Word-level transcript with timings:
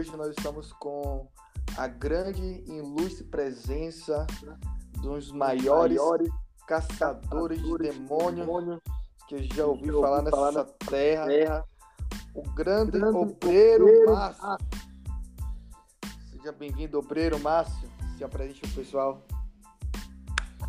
hoje 0.00 0.16
nós 0.16 0.30
estamos 0.30 0.72
com 0.72 1.28
a 1.76 1.86
grande 1.86 2.40
e 2.42 2.78
ilustre 2.78 3.22
presença 3.24 4.26
dos 5.02 5.30
maiores, 5.30 5.98
maiores 5.98 6.30
caçadores 6.66 7.62
de 7.62 7.76
demônios 7.76 8.80
que 9.28 9.34
eu 9.34 9.42
já 9.42 9.66
ouvi 9.66 9.90
falar 9.92 10.22
nessa 10.22 10.64
terra, 10.88 11.26
terra, 11.26 11.64
o 12.34 12.42
grande, 12.54 12.92
grande 12.92 13.14
obreiro, 13.14 13.84
obreiro 13.84 14.10
Márcio. 14.14 14.58
Seja 16.30 16.52
bem-vindo, 16.52 16.98
obreiro 16.98 17.38
Márcio. 17.38 17.88
Se 18.16 18.24
apresente 18.24 18.64
o 18.64 18.74
pessoal. 18.74 19.22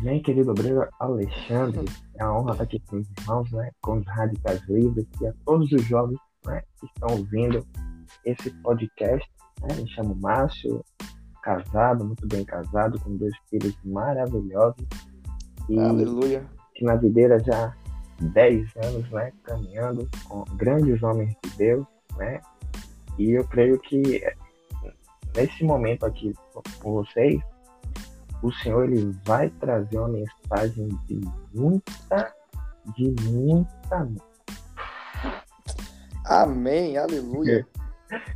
Bem, 0.02 0.22
querido 0.22 0.50
obreiro 0.50 0.86
Alexandre, 1.00 1.86
é 2.16 2.24
uma 2.26 2.38
honra 2.38 2.52
estar 2.52 2.64
aqui 2.64 2.80
com 2.80 2.96
os 2.96 3.08
irmãos, 3.18 3.50
né, 3.52 3.70
com 3.80 3.96
os 3.96 4.06
radicais 4.06 4.60
livres 4.68 5.06
e 5.22 5.26
a 5.26 5.32
todos 5.46 5.72
os 5.72 5.82
jovens 5.84 6.18
né, 6.44 6.62
que 6.78 6.84
estão 6.84 7.16
ouvindo 7.16 7.66
esse 8.24 8.50
podcast. 8.62 9.28
Né, 9.62 9.74
me 9.76 9.88
chamo 9.90 10.14
Márcio, 10.16 10.84
casado, 11.42 12.04
muito 12.04 12.26
bem 12.26 12.44
casado, 12.44 12.98
com 13.00 13.16
dois 13.16 13.34
filhos 13.48 13.76
maravilhosos. 13.84 14.86
E 15.68 15.78
Aleluia. 15.78 16.44
Na 16.80 16.96
videira 16.96 17.38
já 17.38 17.76
10 18.20 18.76
anos, 18.84 19.10
né, 19.10 19.32
caminhando 19.44 20.08
com 20.28 20.44
grandes 20.56 21.02
homens 21.02 21.34
de 21.44 21.56
Deus, 21.56 21.86
né? 22.16 22.40
E 23.18 23.30
eu 23.32 23.46
creio 23.46 23.78
que 23.78 24.22
nesse 25.36 25.64
momento 25.64 26.04
aqui 26.04 26.32
com 26.80 26.92
vocês, 26.92 27.40
o 28.42 28.52
Senhor 28.52 28.84
ele 28.84 29.16
vai 29.24 29.48
trazer 29.50 29.98
uma 29.98 30.08
mensagem 30.08 30.88
de 31.06 31.20
muita, 31.54 32.34
de 32.96 33.14
muita. 33.22 34.08
Amém, 36.24 36.96
aleluia. 36.96 37.66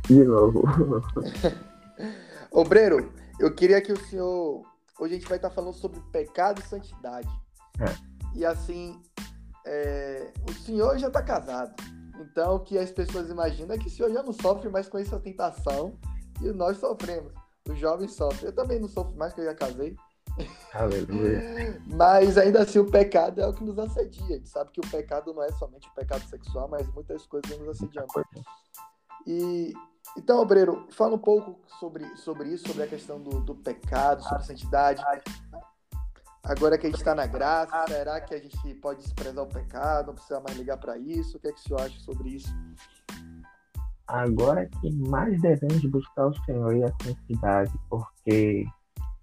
De 0.05 0.23
novo. 0.23 0.63
Obreiro, 2.51 3.11
eu 3.39 3.53
queria 3.53 3.81
que 3.81 3.91
o 3.91 4.05
senhor. 4.05 4.63
Hoje 4.99 5.13
a 5.13 5.17
gente 5.17 5.29
vai 5.29 5.37
estar 5.37 5.49
falando 5.49 5.73
sobre 5.73 5.99
pecado 6.11 6.59
e 6.59 6.67
santidade. 6.67 7.29
É. 7.79 7.85
E 8.35 8.45
assim, 8.45 8.99
é, 9.65 10.31
o 10.49 10.53
senhor 10.53 10.97
já 10.97 11.07
está 11.07 11.21
casado. 11.21 11.75
Então, 12.19 12.55
o 12.55 12.59
que 12.59 12.77
as 12.77 12.91
pessoas 12.91 13.29
imaginam 13.29 13.75
é 13.75 13.77
que 13.77 13.87
o 13.87 13.91
senhor 13.91 14.11
já 14.11 14.23
não 14.23 14.33
sofre 14.33 14.69
mais 14.69 14.87
com 14.87 14.97
essa 14.97 15.19
tentação 15.19 15.97
e 16.41 16.51
nós 16.51 16.77
sofremos. 16.77 17.31
Os 17.69 17.77
jovens 17.77 18.13
sofrem. 18.13 18.45
Eu 18.45 18.55
também 18.55 18.79
não 18.79 18.87
sofro 18.87 19.15
mais, 19.15 19.33
que 19.33 19.41
eu 19.41 19.45
já 19.45 19.53
casei. 19.53 19.95
Aleluia. 20.73 21.81
Mas 21.87 22.37
ainda 22.37 22.61
assim, 22.61 22.79
o 22.79 22.89
pecado 22.89 23.41
é 23.41 23.47
o 23.47 23.53
que 23.53 23.63
nos 23.63 23.77
assedia. 23.77 24.23
A 24.23 24.37
gente 24.37 24.49
sabe 24.49 24.71
que 24.71 24.79
o 24.79 24.89
pecado 24.89 25.33
não 25.33 25.43
é 25.43 25.51
somente 25.53 25.87
o 25.87 25.93
pecado 25.93 26.23
sexual, 26.27 26.67
mas 26.67 26.87
muitas 26.93 27.25
coisas 27.25 27.57
nos 27.57 27.69
assediam. 27.69 28.05
E 29.27 29.73
então, 30.17 30.39
Obreiro, 30.39 30.87
fala 30.89 31.15
um 31.15 31.19
pouco 31.19 31.59
sobre, 31.79 32.05
sobre 32.15 32.49
isso, 32.49 32.67
sobre 32.67 32.83
a 32.83 32.87
questão 32.87 33.21
do, 33.21 33.41
do 33.41 33.53
pecado, 33.53 34.23
sobre 34.23 34.37
a 34.37 34.41
santidade. 34.41 35.03
Agora 36.43 36.77
que 36.77 36.87
a 36.87 36.89
gente 36.89 36.99
está 36.99 37.13
na 37.13 37.27
graça, 37.27 37.85
será 37.87 38.21
que 38.21 38.33
a 38.33 38.39
gente 38.39 38.73
pode 38.75 39.01
desprezar 39.01 39.43
o 39.43 39.47
pecado? 39.47 40.07
Não 40.07 40.13
precisa 40.15 40.39
mais 40.39 40.57
ligar 40.57 40.77
para 40.77 40.97
isso? 40.97 41.37
O 41.37 41.39
que 41.39 41.49
é 41.49 41.51
que 41.51 41.59
o 41.59 41.61
senhor 41.61 41.81
acha 41.81 41.99
sobre 41.99 42.29
isso? 42.29 42.49
Agora 44.07 44.65
que 44.65 44.89
mais 45.09 45.39
devemos 45.41 45.83
buscar 45.85 46.27
o 46.27 46.45
Senhor 46.45 46.77
e 46.77 46.83
a 46.85 46.93
santidade, 47.03 47.73
porque 47.89 48.65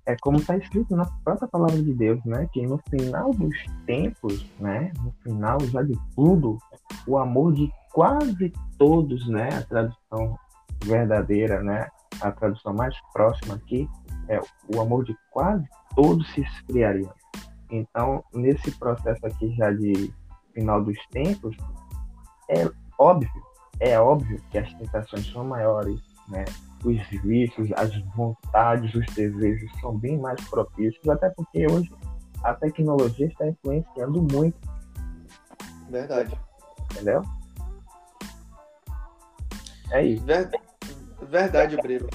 é 0.07 0.17
como 0.21 0.37
está 0.39 0.57
escrito 0.57 0.95
na 0.95 1.07
própria 1.25 1.49
palavra 1.49 1.81
de 1.83 1.95
Deus, 1.95 2.23
né? 2.25 2.47
Que 2.53 2.67
no 2.67 2.79
final 2.91 3.31
dos 3.31 3.57
tempos, 3.87 4.47
né? 4.61 4.93
No 5.03 5.13
final 5.23 5.59
já 5.61 5.83
de 5.83 5.99
tudo, 6.15 6.59
o 7.07 7.19
amor 7.19 7.53
de 7.55 7.71
quase 7.93 8.53
todos, 8.79 9.27
né? 9.29 9.49
A 9.49 9.63
tradução 9.63 10.39
verdadeira, 10.85 11.63
né? 11.63 11.89
A 12.21 12.31
tradução 12.31 12.75
mais 12.75 12.95
próxima 13.13 13.55
aqui 13.55 13.89
é 14.29 14.41
o 14.75 14.81
amor 14.81 15.05
de 15.05 15.17
quase 15.31 15.65
todos 15.95 16.31
se 16.33 16.43
esfriaria. 16.43 17.11
Então, 17.71 18.23
nesse 18.33 18.71
processo 18.73 19.27
aqui 19.27 19.55
já 19.57 19.71
de 19.73 20.13
final 20.53 20.83
dos 20.83 20.99
tempos, 21.11 21.57
é 22.51 22.71
óbvio, 22.99 23.43
é 23.81 23.99
óbvio 23.99 24.41
que 24.51 24.59
as 24.59 24.73
tentações 24.75 25.27
são 25.33 25.45
maiores, 25.45 26.01
né? 26.29 26.45
Os 26.85 27.01
vícios, 27.23 27.71
as 27.77 27.97
vontades, 28.15 28.95
os 28.95 29.07
desejos 29.15 29.71
são 29.81 29.97
bem 29.97 30.19
mais 30.19 30.41
propícios, 30.49 31.09
até 31.09 31.31
porque 31.31 31.67
hoje 31.71 31.91
a 32.43 32.55
tecnologia 32.55 33.27
está 33.27 33.49
influenciando 33.49 34.23
muito. 34.23 34.59
Verdade. 35.89 36.39
Entendeu? 36.93 37.23
É 39.91 40.05
isso. 40.05 40.25
Verdade, 40.25 40.63
verdade 41.23 41.77
Breno. 41.77 42.09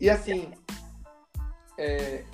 E 0.00 0.08
assim, 0.10 0.50
é, 1.78 2.24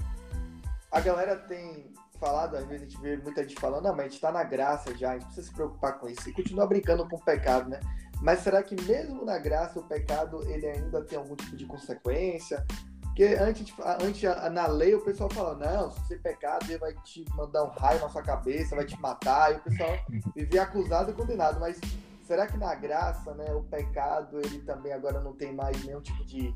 a 0.91 1.00
galera 1.00 1.37
tem 1.37 1.93
falado, 2.16 2.56
às 2.56 2.66
vezes 2.66 2.82
a 2.82 2.88
gente 2.88 3.00
vê 3.00 3.16
muita 3.16 3.43
gente 3.43 3.60
falando, 3.60 3.84
não, 3.84 3.93
mas 3.93 4.06
a 4.06 4.09
gente 4.09 4.21
tá 4.21 4.32
na 4.32 4.44
graça 4.44 4.94
já, 4.97 5.10
a 5.10 5.12
gente 5.15 5.27
precisa 5.27 5.47
se 5.47 5.53
preocupar 5.53 5.99
com 5.99 6.09
isso. 6.09 6.28
E 6.28 6.32
continua 6.32 6.66
brincando 6.66 7.09
com 7.09 7.16
o 7.16 7.25
pecado, 7.25 7.69
né? 7.69 7.81
Mas 8.21 8.41
será 8.41 8.62
que 8.62 8.75
mesmo 8.82 9.25
na 9.25 9.38
graça 9.38 9.78
o 9.78 9.82
pecado 9.82 10.43
ele 10.50 10.66
ainda 10.66 11.04
tem 11.04 11.19
algum 11.19 11.37
tipo 11.37 11.56
de 11.56 11.66
consequência? 11.66 12.65
Porque 13.03 13.25
antes, 13.41 13.75
antes 14.03 14.22
na 14.53 14.66
lei 14.66 14.94
o 14.94 15.03
pessoal 15.03 15.31
fala, 15.31 15.54
não, 15.54 15.91
se 15.91 16.00
você 16.00 16.16
pecar, 16.16 16.59
Deus 16.66 16.78
vai 16.78 16.93
te 17.03 17.25
mandar 17.34 17.65
um 17.65 17.71
raio 17.71 18.00
na 18.00 18.10
sua 18.10 18.22
cabeça, 18.22 18.77
vai 18.77 18.84
te 18.84 19.00
matar, 19.00 19.53
e 19.53 19.56
o 19.56 19.60
pessoal 19.60 19.91
vivia 20.37 20.62
acusado 20.62 21.10
e 21.10 21.15
condenado. 21.15 21.59
Mas 21.59 21.81
será 22.27 22.47
que 22.47 22.59
na 22.59 22.75
graça, 22.75 23.33
né, 23.34 23.54
o 23.54 23.62
pecado 23.62 24.38
ele 24.41 24.60
também 24.60 24.93
agora 24.93 25.21
não 25.21 25.33
tem 25.33 25.54
mais 25.54 25.83
nenhum 25.84 26.03
tipo 26.03 26.25
de, 26.27 26.54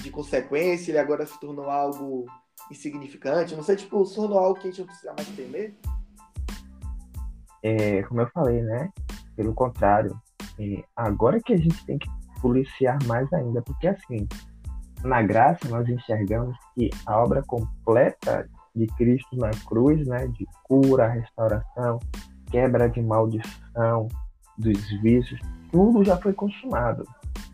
de 0.00 0.10
consequência, 0.10 0.90
ele 0.90 0.98
agora 0.98 1.26
se 1.26 1.38
tornou 1.38 1.68
algo 1.68 2.24
insignificante, 2.70 3.54
não 3.54 3.62
sei, 3.62 3.76
tipo, 3.76 4.04
se 4.04 4.14
tornou 4.16 4.38
algo 4.38 4.58
que 4.58 4.68
a 4.68 4.70
gente 4.70 4.80
não 4.80 4.86
precisa 4.86 5.12
mais 5.12 5.28
temer? 5.28 5.74
É, 7.62 8.02
como 8.04 8.20
eu 8.20 8.28
falei, 8.28 8.62
né? 8.62 8.90
Pelo 9.36 9.54
contrário, 9.54 10.18
é, 10.58 10.84
agora 10.96 11.40
que 11.40 11.52
a 11.52 11.56
gente 11.56 11.84
tem 11.84 11.98
que 11.98 12.08
policiar 12.40 12.98
mais 13.04 13.32
ainda, 13.32 13.62
porque 13.62 13.88
assim, 13.88 14.28
na 15.02 15.22
graça 15.22 15.68
nós 15.68 15.88
enxergamos 15.88 16.56
que 16.74 16.90
a 17.06 17.18
obra 17.18 17.42
completa 17.42 18.48
de 18.74 18.86
Cristo 18.86 19.36
na 19.36 19.50
cruz, 19.66 20.06
né, 20.06 20.26
de 20.28 20.46
cura, 20.64 21.08
restauração, 21.08 21.98
quebra 22.50 22.88
de 22.88 23.02
maldição, 23.02 24.08
dos 24.56 24.90
vícios, 25.00 25.40
tudo 25.70 26.04
já 26.04 26.16
foi 26.16 26.32
consumado, 26.32 27.04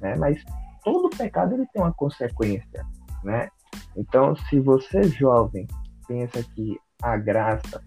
né? 0.01 0.17
Mas 0.17 0.43
todo 0.83 1.11
pecado 1.11 1.55
ele 1.55 1.67
tem 1.67 1.83
uma 1.83 1.93
consequência, 1.93 2.85
né? 3.23 3.51
Então, 3.97 4.34
se 4.37 4.60
você 4.60 5.05
jovem 5.05 5.66
pensa 6.06 6.43
que 6.55 6.78
a 7.03 7.16
graça, 7.16 7.82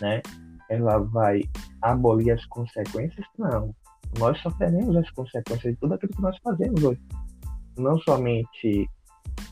né, 0.00 0.22
ela 0.68 0.98
vai 0.98 1.42
abolir 1.82 2.32
as 2.32 2.44
consequências, 2.46 3.26
não. 3.38 3.74
Nós 4.18 4.38
sofremos 4.40 4.96
as 4.96 5.10
consequências 5.10 5.74
de 5.74 5.80
tudo 5.80 5.94
aquilo 5.94 6.12
que 6.12 6.22
nós 6.22 6.36
fazemos 6.38 6.82
hoje. 6.82 7.00
Não 7.76 7.98
somente 8.00 8.88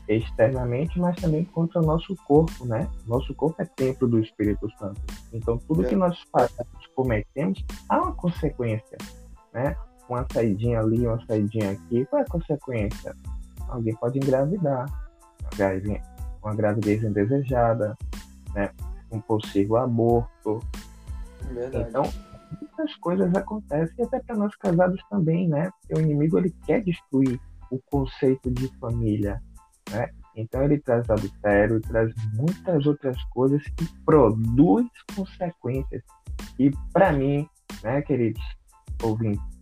externamente, 0.07 0.99
mas 0.99 1.15
também 1.21 1.45
contra 1.45 1.81
o 1.81 1.85
nosso 1.85 2.15
corpo, 2.27 2.65
né? 2.65 2.89
Nosso 3.05 3.33
corpo 3.35 3.61
é 3.61 3.65
templo 3.65 4.07
do 4.07 4.19
Espírito 4.19 4.69
Santo. 4.77 5.01
Então, 5.31 5.57
tudo 5.57 5.85
é. 5.85 5.89
que 5.89 5.95
nós 5.95 6.17
fazemos, 6.31 6.87
cometemos, 6.95 7.63
há 7.89 8.01
uma 8.01 8.13
consequência, 8.13 8.97
né? 9.53 9.75
Uma 10.09 10.25
saidinha 10.31 10.79
ali, 10.79 11.05
uma 11.05 11.25
saidinha 11.25 11.71
aqui, 11.71 12.05
qual 12.05 12.21
é 12.21 12.25
a 12.25 12.29
consequência? 12.29 13.15
Alguém 13.69 13.95
pode 13.95 14.17
engravidar, 14.17 14.85
uma 16.43 16.55
gravidez 16.55 17.03
indesejada, 17.03 17.95
né? 18.53 18.69
um 19.11 19.21
possível 19.21 19.77
aborto. 19.77 20.59
Verdade. 21.51 21.89
Então, 21.89 22.03
muitas 22.59 22.95
coisas 22.97 23.33
acontecem, 23.35 24.05
até 24.05 24.19
para 24.19 24.35
nós 24.35 24.55
casados 24.55 25.01
também, 25.09 25.47
né? 25.47 25.69
Porque 25.81 26.01
o 26.01 26.03
inimigo 26.03 26.37
ele 26.37 26.53
quer 26.65 26.81
destruir 26.83 27.39
o 27.71 27.79
conceito 27.89 28.51
de 28.51 28.67
família, 28.79 29.41
né? 29.91 30.09
Então 30.35 30.63
ele 30.63 30.79
traz 30.79 31.07
adultério, 31.09 31.79
traz 31.81 32.11
muitas 32.33 32.85
outras 32.87 33.21
coisas 33.25 33.61
que 33.77 33.87
produz 34.03 34.87
consequências. 35.15 36.01
E 36.57 36.71
para 36.91 37.11
mim, 37.13 37.47
né, 37.83 38.01
queridos 38.01 38.43
ouvintes, 39.01 39.52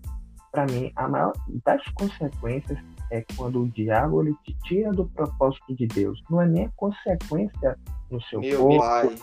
para 0.52 0.66
mim 0.66 0.92
a 0.96 1.08
maior 1.08 1.34
das 1.66 1.84
consequências 1.94 2.78
é 3.10 3.24
quando 3.36 3.62
o 3.62 3.70
diabo 3.70 4.22
ele 4.22 4.36
te 4.44 4.54
tira 4.64 4.92
do 4.92 5.06
propósito 5.08 5.76
de 5.76 5.88
Deus. 5.88 6.22
Não 6.30 6.42
é 6.42 6.48
nem 6.48 6.66
a 6.66 6.72
consequência 6.76 7.78
no 8.10 8.22
seu 8.24 8.40
Meu 8.40 8.60
corpo. 8.60 8.80
Pai. 8.80 9.16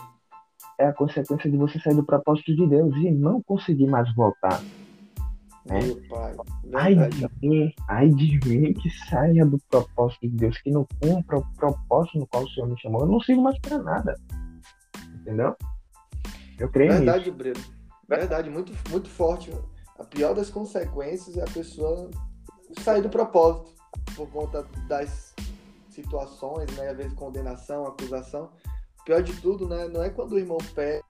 É 0.77 0.87
a 0.87 0.93
consequência 0.93 1.49
de 1.49 1.57
você 1.57 1.79
sair 1.79 1.95
do 1.95 2.03
propósito 2.03 2.55
de 2.55 2.67
Deus 2.67 2.95
e 2.97 3.11
não 3.11 3.41
conseguir 3.41 3.87
mais 3.87 4.13
voltar. 4.15 4.61
Né? 5.65 5.81
Meu 5.81 6.01
pai. 6.07 6.35
Ai 6.73 6.95
de, 6.95 7.27
mim, 7.41 7.73
ai 7.87 8.09
de 8.09 8.39
mim 8.47 8.73
que 8.73 8.89
saia 9.09 9.45
do 9.45 9.59
propósito 9.69 10.21
de 10.21 10.35
Deus, 10.35 10.57
que 10.59 10.71
não 10.71 10.87
cumpra 11.01 11.37
o 11.37 11.45
propósito 11.55 12.19
no 12.19 12.27
qual 12.27 12.43
o 12.43 12.49
Senhor 12.49 12.67
me 12.67 12.79
chamou. 12.79 13.01
Eu 13.01 13.07
não 13.07 13.19
sigo 13.19 13.41
mais 13.41 13.59
para 13.59 13.77
nada. 13.79 14.15
Entendeu? 15.21 15.55
Eu 16.57 16.69
creio 16.69 16.91
Verdade, 16.91 17.25
nisso. 17.25 17.33
Breno. 17.33 17.59
Verdade, 18.07 18.49
muito, 18.49 18.73
muito 18.89 19.09
forte. 19.09 19.51
A 19.99 20.05
pior 20.05 20.33
das 20.33 20.49
consequências 20.49 21.37
é 21.37 21.41
a 21.41 21.51
pessoa 21.51 22.09
sair 22.81 23.01
do 23.01 23.09
propósito. 23.09 23.77
por 24.15 24.29
conta 24.31 24.65
das 24.87 25.33
situações, 25.89 26.71
né? 26.77 26.89
Às 26.89 26.97
vezes 26.97 27.13
condenação, 27.13 27.85
acusação. 27.85 28.51
Pior 29.05 29.21
de 29.21 29.33
tudo, 29.41 29.67
né? 29.67 29.87
Não 29.87 30.03
é 30.03 30.09
quando 30.09 30.33
o 30.33 30.39
irmão 30.39 30.57
pede. 30.73 31.03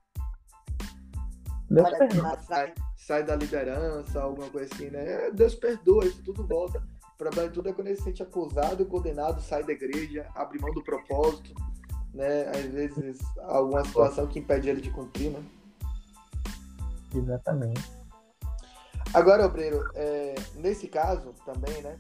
Sai, 2.48 2.74
sai 2.98 3.24
da 3.24 3.36
liderança, 3.36 4.22
alguma 4.22 4.50
coisa 4.50 4.74
assim, 4.74 4.90
né? 4.90 5.30
Deus 5.32 5.54
perdoa, 5.56 6.06
isso 6.06 6.24
tudo 6.24 6.46
volta. 6.48 6.84
O 7.14 7.18
problema 7.18 7.48
de 7.48 7.54
tudo 7.54 7.70
é 7.70 7.74
quando 7.74 7.88
ele 7.88 7.98
se 7.98 8.04
sente 8.04 8.24
acusado, 8.24 8.86
condenado, 8.86 9.42
sai 9.42 9.64
da 9.64 9.74
igreja, 9.74 10.28
abre 10.34 10.60
mão 10.60 10.72
do 10.74 10.84
propósito, 10.84 11.54
né? 12.14 12.48
Às 12.50 12.66
vezes 12.66 13.20
alguma 13.44 13.84
situação 13.86 14.26
que 14.26 14.40
impede 14.40 14.70
ele 14.70 14.82
de 14.82 14.90
cumprir, 14.90 15.32
né? 15.32 15.44
Exatamente. 17.14 17.99
Agora, 19.14 19.46
Obreiro, 19.46 19.90
é, 19.96 20.36
nesse 20.56 20.88
caso 20.88 21.34
também, 21.46 21.82
né? 21.82 21.98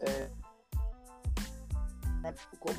É, 0.00 0.28
como, 2.58 2.74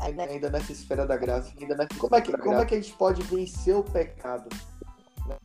ainda 0.00 0.50
nessa 0.50 0.72
esfera 0.72 1.06
da 1.06 1.16
graça, 1.16 1.52
ainda 1.60 1.76
nessa, 1.76 1.98
como, 1.98 2.14
é 2.16 2.20
que, 2.20 2.36
como 2.36 2.56
é 2.56 2.64
que 2.64 2.74
a 2.74 2.80
gente 2.80 2.94
pode 2.94 3.22
vencer 3.22 3.76
o 3.76 3.84
pecado? 3.84 4.48
Né? 5.26 5.36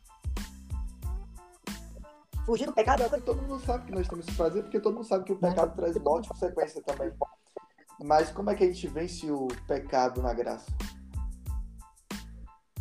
Fugir 2.46 2.66
do 2.66 2.74
pecado 2.74 3.04
é 3.04 3.20
todo 3.20 3.42
mundo 3.42 3.60
sabe 3.66 3.86
que 3.86 3.92
nós 3.92 4.08
temos 4.08 4.26
que 4.26 4.34
fazer, 4.34 4.62
porque 4.64 4.80
todo 4.80 4.96
mundo 4.96 5.06
sabe 5.06 5.26
que 5.26 5.34
o 5.34 5.40
pecado 5.40 5.76
traz 5.76 5.96
morte 5.98 6.28
e 6.28 6.30
consequência 6.30 6.82
também. 6.84 7.12
Mas 8.04 8.32
como 8.32 8.50
é 8.50 8.56
que 8.56 8.64
a 8.64 8.68
gente 8.68 8.88
vence 8.88 9.30
o 9.30 9.48
pecado 9.68 10.22
na 10.22 10.34
graça? 10.34 10.72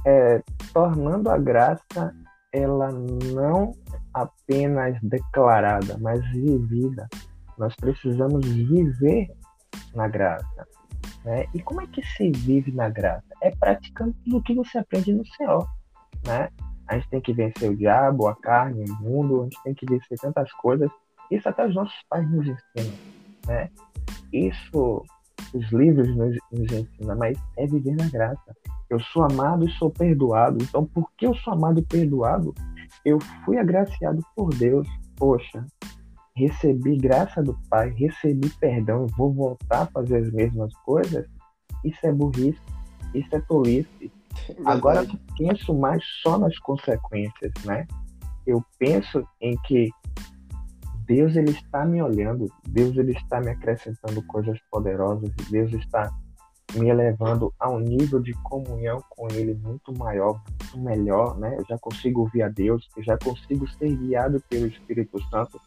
É, 0.06 0.42
tornando 0.72 1.30
a 1.30 1.38
graça 1.38 2.14
ela 2.54 2.88
não 2.92 3.72
apenas 4.14 4.96
declarada, 5.02 5.98
mas 5.98 6.24
vivida. 6.30 7.08
Nós 7.58 7.74
precisamos 7.74 8.46
viver 8.46 9.28
na 9.92 10.06
graça. 10.06 10.66
Né? 11.24 11.46
E 11.52 11.60
como 11.60 11.80
é 11.80 11.86
que 11.88 12.02
se 12.06 12.30
vive 12.30 12.70
na 12.70 12.88
graça? 12.88 13.24
É 13.42 13.50
praticando 13.50 14.14
tudo 14.24 14.38
o 14.38 14.42
que 14.42 14.54
você 14.54 14.78
aprende 14.78 15.12
no 15.12 15.26
Senhor. 15.26 15.68
Né? 16.24 16.48
A 16.86 16.94
gente 16.94 17.10
tem 17.10 17.20
que 17.20 17.32
vencer 17.32 17.70
o 17.70 17.76
diabo, 17.76 18.28
a 18.28 18.36
carne, 18.36 18.84
o 18.88 19.02
mundo, 19.02 19.40
a 19.40 19.44
gente 19.44 19.62
tem 19.64 19.74
que 19.74 19.86
vencer 19.86 20.16
tantas 20.20 20.52
coisas. 20.52 20.88
Isso 21.30 21.48
até 21.48 21.66
os 21.66 21.74
nossos 21.74 22.00
pais 22.08 22.30
nos 22.30 22.46
ensinam. 22.46 22.98
Né? 23.48 23.68
Isso 24.32 25.04
os 25.52 25.72
livros 25.72 26.08
nos, 26.16 26.36
nos 26.52 26.72
ensinam, 26.72 27.16
mas 27.16 27.36
é 27.56 27.66
viver 27.66 27.96
na 27.96 28.08
graça. 28.08 28.56
Eu 28.90 29.00
sou 29.00 29.24
amado 29.24 29.66
e 29.66 29.72
sou 29.72 29.90
perdoado. 29.90 30.62
Então, 30.62 30.84
porque 30.84 31.26
eu 31.26 31.34
sou 31.34 31.52
amado 31.52 31.80
e 31.80 31.82
perdoado, 31.82 32.54
eu 33.04 33.18
fui 33.44 33.58
agraciado 33.58 34.22
por 34.36 34.54
Deus. 34.54 34.86
Poxa, 35.16 35.64
recebi 36.36 36.96
graça 36.96 37.42
do 37.42 37.56
Pai, 37.70 37.90
recebi 37.90 38.48
perdão, 38.58 39.06
vou 39.16 39.32
voltar 39.32 39.82
a 39.82 39.86
fazer 39.86 40.16
as 40.16 40.32
mesmas 40.32 40.74
coisas, 40.78 41.26
isso 41.84 41.98
é 42.02 42.12
burrice, 42.12 42.60
isso 43.14 43.34
é 43.34 43.40
tolice. 43.40 44.12
Agora 44.64 45.04
eu 45.04 45.18
penso 45.38 45.72
mais 45.72 46.04
só 46.22 46.36
nas 46.36 46.58
consequências, 46.58 47.52
né? 47.64 47.86
Eu 48.46 48.62
penso 48.78 49.26
em 49.40 49.56
que 49.64 49.90
Deus 51.06 51.36
ele 51.36 51.50
está 51.50 51.84
me 51.84 52.02
olhando, 52.02 52.50
Deus 52.68 52.96
ele 52.96 53.12
está 53.12 53.40
me 53.40 53.50
acrescentando 53.50 54.22
coisas 54.26 54.58
poderosas, 54.70 55.30
Deus 55.50 55.72
está 55.72 56.10
me 56.74 56.88
elevando 56.88 57.52
a 57.58 57.70
um 57.70 57.78
nível 57.78 58.20
de 58.20 58.32
comunhão 58.42 59.02
com 59.10 59.28
Ele 59.28 59.54
muito 59.54 59.96
maior, 59.96 60.40
muito 60.48 60.78
melhor, 60.78 61.38
né? 61.38 61.56
Eu 61.58 61.64
já 61.68 61.78
consigo 61.78 62.22
ouvir 62.22 62.42
a 62.42 62.48
Deus, 62.48 62.88
eu 62.96 63.02
já 63.02 63.16
consigo 63.18 63.66
ser 63.68 63.94
guiado 63.96 64.42
pelo 64.48 64.66
Espírito 64.66 65.22
Santo 65.30 65.60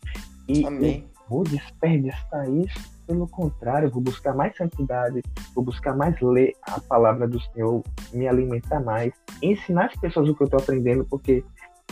e, 0.48 0.66
e 0.66 1.06
vou 1.30 1.44
desperdiçar 1.44 2.50
isso. 2.50 2.98
Pelo 3.06 3.28
contrário, 3.28 3.90
vou 3.90 4.02
buscar 4.02 4.36
mais 4.36 4.56
santidade, 4.58 5.22
vou 5.56 5.64
buscar 5.64 5.96
mais 5.96 6.20
ler 6.20 6.54
a 6.62 6.80
palavra 6.80 7.28
do 7.28 7.40
Senhor, 7.40 7.82
me 8.14 8.28
alimentar 8.28 8.82
mais, 8.82 9.14
ensinar 9.42 9.86
as 9.86 9.96
pessoas 9.96 10.28
o 10.28 10.36
que 10.36 10.44
eu 10.44 10.46
estou 10.46 10.60
aprendendo, 10.60 11.06
porque 11.06 11.44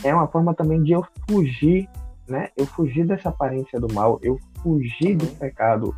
é 0.04 0.14
uma 0.14 0.28
forma 0.28 0.54
também 0.54 0.82
de 0.82 0.92
eu 0.92 1.02
fugir, 1.28 1.88
né? 2.28 2.50
Eu 2.56 2.66
fugir 2.66 3.06
dessa 3.06 3.30
aparência 3.30 3.80
do 3.80 3.92
mal, 3.94 4.18
eu 4.22 4.38
fugir 4.62 5.16
do 5.16 5.26
pecado. 5.38 5.94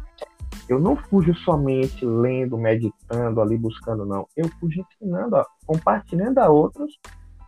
Eu 0.68 0.78
não 0.78 0.96
fujo 0.96 1.34
somente 1.38 2.04
lendo, 2.04 2.58
meditando, 2.58 3.40
ali 3.40 3.56
buscando, 3.56 4.04
não. 4.04 4.26
Eu 4.36 4.48
fujo 4.60 4.80
ensinando, 4.80 5.36
ó, 5.36 5.44
compartilhando 5.66 6.38
a 6.38 6.48
outros 6.48 6.92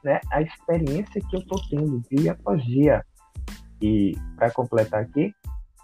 né, 0.03 0.21
a 0.31 0.41
experiência 0.41 1.21
que 1.21 1.37
eu 1.37 1.41
estou 1.41 1.61
tendo 1.69 2.03
dia 2.11 2.33
após 2.33 2.63
dia. 2.65 3.05
E 3.81 4.17
para 4.37 4.51
completar 4.51 5.03
aqui, 5.03 5.33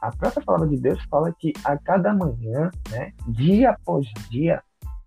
a 0.00 0.10
própria 0.10 0.44
palavra 0.44 0.68
de 0.68 0.78
Deus 0.78 1.02
fala 1.10 1.34
que 1.38 1.52
a 1.64 1.76
cada 1.78 2.12
manhã, 2.14 2.70
né, 2.90 3.12
dia 3.28 3.70
após 3.70 4.06
dia, 4.30 4.62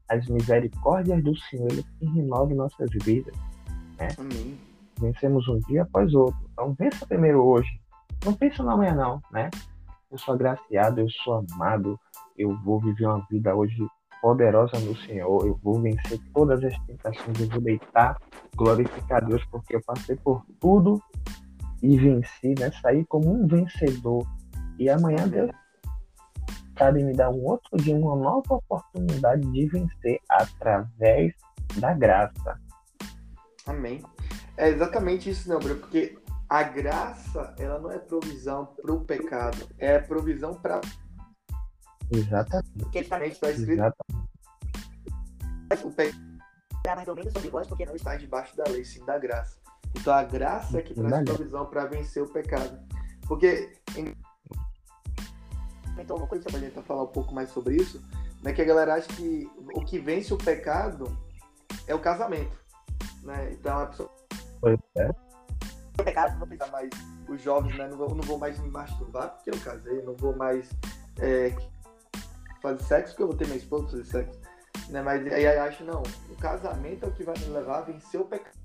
as 0.09 0.27
misericórdias 0.27 1.23
do 1.23 1.35
Senhor 1.37 1.71
renovam 2.01 2.55
nossas 2.55 2.89
vidas. 3.03 3.35
Né? 3.97 4.07
Amém. 4.17 4.57
Vencemos 4.99 5.47
um 5.47 5.59
dia 5.59 5.83
após 5.83 6.13
outro. 6.13 6.39
Então 6.51 6.75
vença 6.77 7.05
primeiro 7.05 7.43
hoje. 7.43 7.69
Não 8.25 8.33
pensa 8.33 8.63
na 8.63 8.73
amanhã 8.73 8.93
não, 8.95 9.21
né? 9.31 9.49
Eu 10.11 10.17
sou 10.17 10.33
agraciado, 10.33 11.01
eu 11.01 11.09
sou 11.09 11.45
amado, 11.51 11.99
eu 12.37 12.57
vou 12.63 12.79
viver 12.79 13.05
uma 13.05 13.25
vida 13.29 13.55
hoje 13.55 13.77
poderosa 14.21 14.77
no 14.79 14.95
Senhor, 14.97 15.45
eu 15.45 15.57
vou 15.63 15.79
vencer 15.79 16.19
todas 16.33 16.63
as 16.63 16.77
tentações, 16.85 17.39
eu 17.39 17.47
vou 17.47 17.61
deitar, 17.61 18.17
glorificar 18.55 19.25
Deus, 19.25 19.43
porque 19.45 19.75
eu 19.75 19.81
passei 19.83 20.15
por 20.15 20.43
tudo 20.59 21.01
e 21.81 21.97
venci, 21.97 22.55
né? 22.59 22.71
Saí 22.81 23.05
como 23.05 23.31
um 23.31 23.47
vencedor. 23.47 24.25
E 24.77 24.89
amanhã 24.89 25.27
Deus 25.27 25.51
sabe 26.77 27.03
me 27.03 27.13
dar 27.13 27.29
um 27.29 27.45
outro 27.45 27.77
dia, 27.77 27.95
uma 27.95 28.15
nova 28.15 28.55
oportunidade 28.55 29.41
de 29.51 29.67
vencer 29.67 30.19
através 30.29 31.33
da 31.77 31.93
graça. 31.93 32.59
Amém. 33.65 34.01
É 34.57 34.69
exatamente 34.69 35.29
isso, 35.29 35.47
né, 35.47 35.57
Bruno? 35.57 35.79
Porque 35.79 36.17
a 36.49 36.63
graça, 36.63 37.53
ela 37.59 37.79
não 37.79 37.91
é 37.91 37.99
provisão 37.99 38.65
para 38.81 38.91
o 38.91 39.05
pecado, 39.05 39.69
é 39.77 39.99
provisão 39.99 40.55
para. 40.55 40.81
Exatamente. 42.11 42.71
Porque 42.79 42.99
justamente 42.99 43.33
está 43.33 43.51
escrito. 43.51 43.73
Exatamente. 43.73 44.27
O 45.83 45.91
pecado 45.91 46.29
é 46.87 46.95
mais 46.95 47.07
ou 47.07 47.15
menos 47.15 47.31
sobre 47.31 47.49
vós, 47.49 47.67
porque 47.67 47.85
não 47.85 47.95
está 47.95 48.15
debaixo 48.15 48.57
da 48.57 48.63
lei, 48.63 48.83
sim 48.83 49.05
da 49.05 49.19
graça. 49.19 49.59
Então 49.95 50.13
a 50.13 50.23
graça 50.23 50.79
é 50.79 50.81
que 50.81 50.95
traz 50.95 51.23
provisão 51.23 51.65
para 51.67 51.85
vencer 51.85 52.23
o 52.23 52.27
pecado. 52.27 52.79
Porque 53.27 53.71
em... 53.95 54.15
então 55.99 56.17
uma 56.17 56.25
coisa 56.25 56.45
para 56.45 56.57
a 56.57 56.59
gente 56.59 56.81
falar 56.81 57.03
um 57.03 57.07
pouco 57.07 57.33
mais 57.33 57.49
sobre 57.49 57.75
isso, 57.75 58.01
né, 58.41 58.53
que 58.53 58.61
a 58.61 58.65
galera 58.65 58.95
acha 58.95 59.07
que 59.09 59.47
o 59.75 59.85
que 59.85 59.99
vence 59.99 60.33
o 60.33 60.37
pecado 60.37 61.15
é 61.85 61.93
o 61.93 61.99
casamento, 61.99 62.59
né? 63.21 63.51
Então 63.51 63.77
a 63.77 63.85
pessoa 63.87 64.09
pois 64.61 64.79
é. 64.97 65.28
O 65.99 66.03
pecado 66.03 66.39
não 66.39 66.47
precisa 66.47 66.71
mais 66.71 66.89
os 67.27 67.41
jovens, 67.41 67.77
né, 67.77 67.87
não 67.87 67.97
vou, 67.97 68.15
não 68.15 68.23
vou 68.23 68.37
mais 68.37 68.59
me 68.59 68.69
masturbar 68.69 69.35
porque 69.35 69.51
eu 69.51 69.59
casei, 69.59 70.01
não 70.01 70.15
vou 70.15 70.35
mais 70.35 70.69
é, 71.19 71.55
fazer 72.61 72.83
sexo 72.83 73.13
porque 73.13 73.23
eu 73.23 73.27
vou 73.27 73.37
ter 73.37 73.45
minha 73.45 73.57
esposa 73.57 73.89
fazer 73.89 74.05
sexo, 74.05 74.39
né? 74.89 75.01
Mas 75.01 75.25
aí 75.31 75.45
acho 75.45 75.83
não, 75.83 76.01
o 76.29 76.35
casamento 76.37 77.05
é 77.05 77.07
o 77.07 77.11
que 77.11 77.23
vai 77.23 77.37
me 77.37 77.45
levar 77.45 77.79
a 77.79 77.81
vencer 77.81 78.19
o 78.19 78.25
pecado 78.25 78.57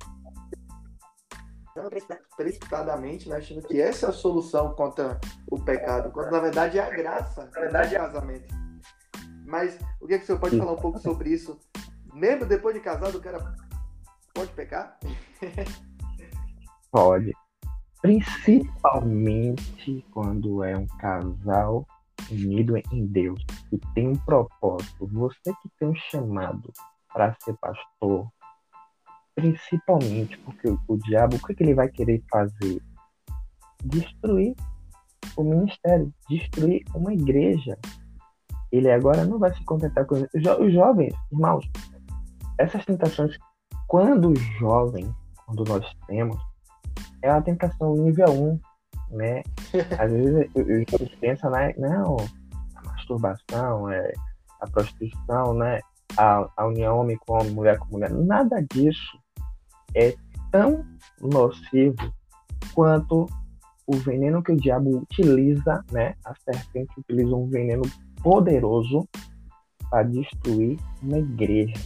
precipitadamente, 2.37 3.29
né, 3.29 3.37
achando 3.37 3.63
que 3.63 3.81
essa 3.81 4.07
é 4.07 4.09
a 4.09 4.13
solução 4.13 4.73
contra 4.75 5.19
o 5.51 5.59
pecado, 5.59 6.13
quando 6.13 6.31
na 6.31 6.39
verdade 6.39 6.79
é 6.79 6.83
a 6.83 6.91
graça, 6.91 7.51
na 7.53 7.61
verdade 7.61 7.97
é 7.97 7.99
o 7.99 8.05
casamento. 8.05 8.55
Mas 9.45 9.77
o 10.01 10.07
que, 10.07 10.15
é 10.15 10.19
que 10.19 10.25
você 10.25 10.37
pode 10.37 10.57
falar 10.57 10.73
um 10.73 10.81
pouco 10.81 10.99
sobre 11.01 11.31
isso? 11.31 11.59
Mesmo 12.13 12.47
depois 12.47 12.75
de 12.75 12.81
casado, 12.81 13.19
o 13.19 13.21
cara 13.21 13.55
pode 14.33 14.53
pecar? 14.53 14.99
Pode. 16.95 17.35
Principalmente 18.01 20.07
quando 20.13 20.63
é 20.63 20.77
um 20.77 20.87
casal 20.87 21.85
unido 22.31 22.77
em 22.93 23.07
Deus 23.07 23.45
e 23.73 23.79
tem 23.97 24.11
um 24.11 24.17
propósito. 24.17 25.09
Você 25.09 25.53
que 25.61 25.69
tem 25.77 25.89
um 25.89 25.95
chamado 25.97 26.73
para 27.13 27.35
ser 27.43 27.57
pastor, 27.57 28.29
Principalmente 29.35 30.39
porque 30.39 30.69
o, 30.69 30.79
o 30.87 30.97
diabo, 30.97 31.35
o 31.35 31.43
que, 31.45 31.55
que 31.55 31.65
ele 31.65 31.75
vai 31.75 31.89
querer 31.89 32.23
fazer? 32.31 32.81
Destruir 33.83 34.55
o 35.37 35.43
ministério, 35.43 36.15
destruir 36.29 36.85
uma 36.95 37.13
igreja. 37.13 37.77
Ele 38.71 38.93
agora 38.93 39.25
não 39.25 39.41
vai 39.41 39.53
se 39.53 39.65
contentar 39.65 40.07
com 40.07 40.15
os, 40.15 40.29
jo 40.35 40.63
os 40.63 40.73
jovens, 40.73 41.13
irmãos. 41.33 41.69
Essas 42.59 42.85
tentações, 42.85 43.37
quando 43.89 44.37
jovem, 44.61 45.13
quando 45.45 45.65
nós 45.65 45.85
temos, 46.07 46.54
é 47.25 47.31
uma 47.31 47.41
tentação 47.41 47.95
nível 47.95 48.29
1, 48.29 49.17
né? 49.17 49.43
Às 49.99 50.13
vezes 50.13 50.51
a 50.55 50.79
gente 50.79 51.17
pensa, 51.17 51.49
né? 51.49 51.73
Não, 51.79 52.17
a 52.75 52.83
masturbação, 52.87 53.91
é, 53.91 54.13
a 54.61 54.67
prostituição, 54.69 55.55
né? 55.55 55.81
A, 56.19 56.47
a 56.55 56.67
união 56.67 56.99
homem 56.99 57.17
com 57.17 57.33
homem, 57.33 57.51
mulher 57.51 57.79
com 57.79 57.93
mulher. 57.93 58.11
Nada 58.11 58.63
disso 58.71 59.19
é 59.97 60.15
tão 60.53 60.85
nocivo 61.19 62.13
quanto 62.75 63.27
o 63.87 63.97
veneno 63.97 64.43
que 64.43 64.53
o 64.53 64.57
diabo 64.57 64.99
utiliza, 64.99 65.83
né? 65.91 66.15
A 66.27 66.35
serpente 66.35 66.93
utiliza 67.01 67.35
um 67.35 67.49
veneno 67.49 67.85
poderoso 68.23 69.09
para 69.89 70.03
destruir 70.03 70.79
uma 71.03 71.19
igreja. 71.19 71.81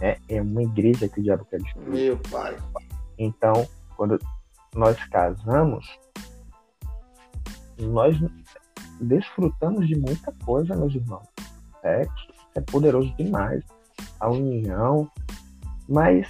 É, 0.00 0.18
é 0.28 0.40
uma 0.40 0.62
igreja 0.62 1.08
que 1.08 1.18
o 1.18 1.22
diabo 1.22 1.44
quer 1.46 1.60
destruir. 1.60 1.88
Meu 1.88 2.18
pai. 2.30 2.56
Então, 3.22 3.68
quando 3.96 4.18
nós 4.74 4.96
casamos, 5.04 5.86
nós 7.78 8.16
desfrutamos 9.00 9.86
de 9.86 9.94
muita 9.96 10.32
coisa, 10.44 10.74
meus 10.74 10.92
irmãos. 10.92 11.28
Sexo 11.80 12.32
é 12.56 12.60
poderoso 12.60 13.14
demais. 13.14 13.64
A 14.18 14.28
união. 14.28 15.08
Mas 15.88 16.28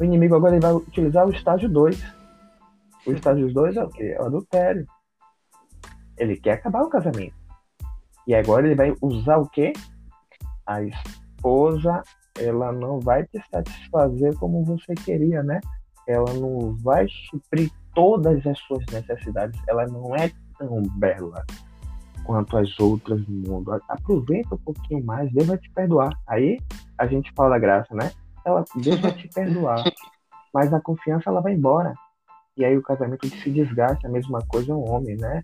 o 0.00 0.02
inimigo 0.02 0.34
agora 0.34 0.56
ele 0.56 0.66
vai 0.66 0.72
utilizar 0.72 1.28
o 1.28 1.30
estágio 1.30 1.68
2. 1.68 2.02
O 3.06 3.12
estágio 3.12 3.52
2 3.52 3.76
é 3.76 3.84
o 3.84 3.88
quê? 3.88 4.16
É 4.18 4.20
o 4.20 4.26
adultério. 4.26 4.84
Ele 6.16 6.36
quer 6.36 6.54
acabar 6.54 6.82
o 6.82 6.90
casamento. 6.90 7.36
E 8.26 8.34
agora 8.34 8.66
ele 8.66 8.74
vai 8.74 8.92
usar 9.00 9.36
o 9.36 9.48
quê? 9.48 9.72
A 10.66 10.82
esposa, 10.82 12.02
ela 12.36 12.72
não 12.72 12.98
vai 12.98 13.24
te 13.26 13.40
satisfazer 13.48 14.36
como 14.38 14.64
você 14.64 14.92
queria, 14.94 15.40
né? 15.40 15.60
Ela 16.06 16.32
não 16.34 16.76
vai 16.76 17.06
suprir 17.30 17.70
todas 17.94 18.46
as 18.46 18.58
suas 18.60 18.84
necessidades. 18.92 19.60
Ela 19.68 19.86
não 19.86 20.14
é 20.14 20.30
tão 20.58 20.82
bela 20.98 21.44
quanto 22.24 22.56
as 22.56 22.78
outras 22.80 23.24
do 23.24 23.32
mundo. 23.32 23.72
Aproveita 23.88 24.54
um 24.54 24.58
pouquinho 24.58 25.04
mais, 25.04 25.30
Deus 25.32 25.46
vai 25.46 25.58
te 25.58 25.70
perdoar. 25.70 26.10
Aí 26.26 26.58
a 26.98 27.06
gente 27.06 27.32
fala 27.36 27.50
da 27.50 27.58
graça, 27.58 27.94
né? 27.94 28.10
Ela, 28.44 28.64
Deus 28.76 29.00
vai 29.00 29.12
te 29.12 29.28
perdoar. 29.28 29.84
Mas 30.52 30.72
a 30.72 30.80
confiança 30.80 31.30
ela 31.30 31.40
vai 31.40 31.52
embora. 31.52 31.94
E 32.56 32.64
aí 32.64 32.76
o 32.76 32.82
casamento 32.82 33.26
se 33.28 33.50
desgasta, 33.50 34.06
a 34.06 34.10
mesma 34.10 34.40
coisa 34.46 34.72
é 34.72 34.74
um 34.74 34.88
homem, 34.88 35.16
né? 35.16 35.42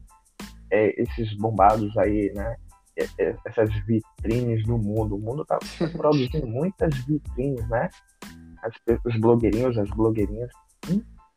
É, 0.70 1.02
esses 1.02 1.36
bombados 1.36 1.96
aí, 1.98 2.32
né? 2.34 2.56
É, 2.96 3.06
é, 3.18 3.36
essas 3.46 3.70
vitrines 3.86 4.66
no 4.66 4.78
mundo. 4.78 5.16
O 5.16 5.20
mundo 5.20 5.42
está 5.42 5.58
produzindo 5.92 6.46
muitas 6.46 6.94
vitrines, 7.04 7.68
né? 7.68 7.88
As, 8.62 8.74
os 9.04 9.18
blogueirinhos, 9.20 9.78
as 9.78 9.88
blogueirinhas, 9.90 10.50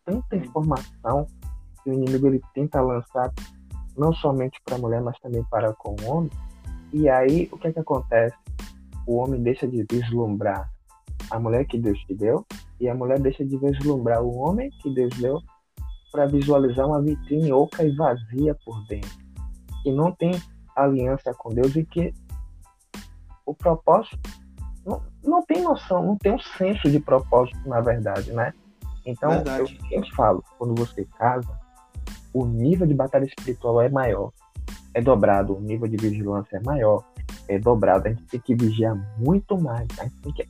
tanta 0.06 0.36
informação 0.36 1.28
que 1.84 1.90
o 1.90 1.94
inimigo 1.94 2.28
ele 2.28 2.42
tenta 2.54 2.82
lançar 2.82 3.32
não 3.98 4.14
somente 4.14 4.60
para 4.66 4.76
a 4.76 4.80
mulher, 4.80 5.02
mas 5.02 5.18
também 5.20 5.44
para 5.46 5.74
com 5.74 5.96
o 6.02 6.06
homem. 6.10 6.32
E 6.92 7.10
aí, 7.10 7.50
o 7.52 7.58
que 7.58 7.68
é 7.68 7.74
que 7.74 7.80
acontece? 7.80 8.36
O 9.06 9.18
homem 9.18 9.42
deixa 9.42 9.68
de 9.68 9.86
vislumbrar 9.90 10.70
a 11.30 11.40
mulher 11.40 11.66
que 11.66 11.78
Deus 11.78 12.00
te 12.02 12.14
deu 12.14 12.46
e 12.80 12.88
a 12.88 12.96
mulher 12.96 13.20
deixa 13.20 13.46
de 13.46 13.58
vislumbrar 13.58 14.22
o 14.22 14.36
homem 14.38 14.70
que 14.82 14.94
Deus 14.94 15.16
deu 15.18 15.42
para 16.12 16.26
visualizar 16.28 16.88
uma 16.88 17.02
vitrine 17.02 17.52
oca 17.52 17.84
e 17.84 17.96
vazia 17.96 18.56
por 18.64 18.86
dentro, 18.88 19.18
que 19.82 19.92
não 19.92 20.12
tem 20.12 20.32
aliança 20.76 21.34
com 21.34 21.50
Deus 21.50 21.76
e 21.76 21.84
que 21.84 22.14
o 23.46 23.54
propósito 23.54 24.20
não, 25.24 25.42
tem 25.42 25.62
noção, 25.62 26.06
não 26.06 26.18
tem 26.18 26.34
um 26.34 26.40
senso 26.40 26.90
de 26.90 27.00
propósito, 27.00 27.58
na 27.68 27.82
verdade, 27.82 28.32
né? 28.32 28.54
Então, 29.06 29.30
verdade. 29.30 29.80
eu, 29.92 30.00
eu 30.02 30.16
falo, 30.16 30.44
quando 30.58 30.76
você 30.76 31.06
casa, 31.18 31.50
o 32.34 32.46
nível 32.46 32.88
de 32.88 32.94
batalha 32.94 33.26
espiritual 33.26 33.82
é 33.82 33.90
maior, 33.90 34.32
é 34.94 35.02
dobrado, 35.02 35.56
o 35.56 35.62
nível 35.62 35.88
de 35.88 35.98
vigilância 35.98 36.58
é 36.58 36.62
maior, 36.62 37.04
é 37.48 37.58
dobrado. 37.58 38.08
A 38.08 38.12
gente 38.12 38.24
tem 38.24 38.40
que 38.40 38.56
vigiar 38.56 38.96
muito 39.18 39.60
mais, 39.60 39.88
a 40.00 40.04
gente 40.04 40.16
tem 40.22 40.34
que 40.34 40.50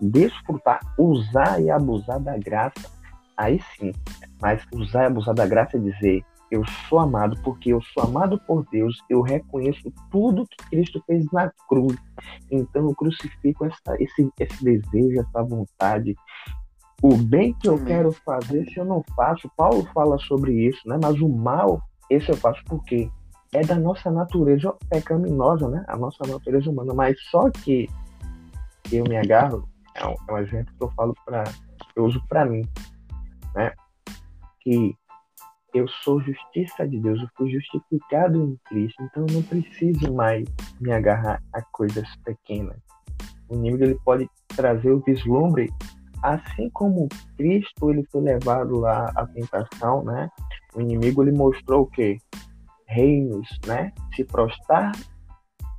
desfrutar, 0.00 0.80
usar 0.98 1.60
e 1.60 1.70
abusar 1.70 2.20
da 2.20 2.36
graça. 2.36 2.90
Aí 3.36 3.60
sim, 3.76 3.92
mas 4.40 4.62
usar 4.72 5.04
e 5.04 5.06
abusar 5.06 5.34
da 5.34 5.46
graça 5.46 5.76
é 5.76 5.80
dizer: 5.80 6.24
eu 6.50 6.64
sou 6.88 6.98
amado 6.98 7.38
porque 7.42 7.72
eu 7.72 7.80
sou 7.80 8.02
amado 8.02 8.40
por 8.46 8.66
Deus, 8.70 8.98
eu 9.08 9.20
reconheço 9.20 9.92
tudo 10.10 10.46
que 10.46 10.70
Cristo 10.70 11.02
fez 11.06 11.24
na 11.32 11.52
cruz. 11.68 11.96
Então 12.50 12.88
eu 12.88 12.94
crucifico 12.94 13.66
essa, 13.66 13.96
esse, 13.98 14.30
esse 14.40 14.64
desejo, 14.64 15.20
essa 15.20 15.42
vontade, 15.42 16.16
o 17.02 17.16
bem 17.16 17.54
que 17.54 17.68
eu 17.68 17.82
quero 17.84 18.12
fazer, 18.12 18.64
se 18.66 18.78
eu 18.78 18.84
não 18.84 19.04
faço, 19.14 19.50
Paulo 19.56 19.88
fala 19.94 20.18
sobre 20.18 20.52
isso, 20.52 20.80
né? 20.88 20.98
Mas 21.00 21.20
o 21.20 21.28
mal, 21.28 21.80
esse 22.10 22.30
eu 22.30 22.36
faço 22.36 22.62
porque 22.64 23.08
é 23.52 23.60
da 23.60 23.76
nossa 23.76 24.10
natureza 24.10 24.74
pecaminosa, 24.90 25.68
né? 25.68 25.84
A 25.86 25.96
nossa 25.96 26.26
natureza 26.26 26.70
humana. 26.70 26.92
Mas 26.94 27.16
só 27.30 27.50
que 27.50 27.88
eu 28.90 29.04
me 29.04 29.16
agarro, 29.16 29.68
é 29.94 30.06
um, 30.06 30.14
é 30.28 30.32
um 30.32 30.38
exemplo 30.38 30.74
que 30.76 30.84
eu 30.84 30.90
falo 30.90 31.14
para, 31.24 31.44
eu 31.94 32.04
uso 32.04 32.20
para 32.28 32.44
mim, 32.44 32.68
né? 33.54 33.72
Que 34.60 34.96
eu 35.78 35.88
sou 35.88 36.20
justiça 36.20 36.86
de 36.86 36.98
Deus, 37.00 37.20
eu 37.20 37.28
fui 37.36 37.50
justificado 37.50 38.42
em 38.42 38.56
Cristo, 38.68 39.02
então 39.02 39.26
eu 39.28 39.34
não 39.34 39.42
preciso 39.42 40.12
mais 40.14 40.44
me 40.80 40.92
agarrar 40.92 41.42
a 41.52 41.62
coisas 41.72 42.06
pequenas. 42.24 42.76
O 43.48 43.54
inimigo 43.54 43.84
ele 43.84 43.98
pode 44.04 44.28
trazer 44.48 44.90
o 44.90 45.00
vislumbre 45.00 45.68
assim 46.22 46.68
como 46.70 47.08
Cristo 47.36 47.90
ele 47.90 48.04
foi 48.10 48.22
levado 48.22 48.78
lá 48.78 49.10
à 49.14 49.26
tentação, 49.26 50.02
né? 50.04 50.28
O 50.74 50.80
inimigo 50.80 51.22
ele 51.22 51.32
mostrou 51.32 51.82
o 51.82 51.86
quê? 51.86 52.18
Reinos, 52.86 53.48
né? 53.66 53.92
Se 54.14 54.24
prostrar, 54.24 54.92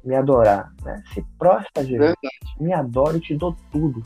me 0.04 0.16
adorar, 0.16 0.72
né? 0.84 1.02
Se 1.14 1.24
prostra, 1.38 1.84
Jesus, 1.84 2.16
me 2.60 2.74
adora 2.74 3.18
e 3.18 3.22
te 3.22 3.36
dou 3.36 3.56
tudo, 3.72 4.04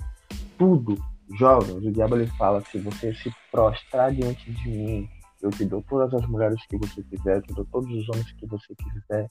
tudo. 0.58 0.96
Jovens, 1.38 1.84
o 1.86 1.92
diabo 1.92 2.16
ele 2.16 2.28
fala: 2.38 2.62
se 2.62 2.78
você 2.78 3.14
se 3.14 3.32
prostrar 3.52 4.12
diante 4.12 4.52
de 4.52 4.70
mim, 4.70 5.10
eu 5.44 5.50
te 5.50 5.66
dou 5.66 5.84
todas 5.84 6.14
as 6.14 6.28
mulheres 6.28 6.60
que 6.68 6.78
você 6.78 7.04
quiser, 7.04 7.36
eu 7.38 7.42
te 7.42 7.54
dou 7.54 7.66
todos 7.66 7.92
os 7.92 8.10
homens 8.10 8.32
que 8.32 8.48
você 8.48 8.74
quiser, 8.76 9.28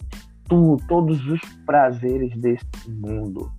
tu, 0.49 0.77
todos 0.87 1.27
os 1.27 1.41
prazeres 1.65 2.37
deste 2.39 2.91
mundo. 2.91 3.51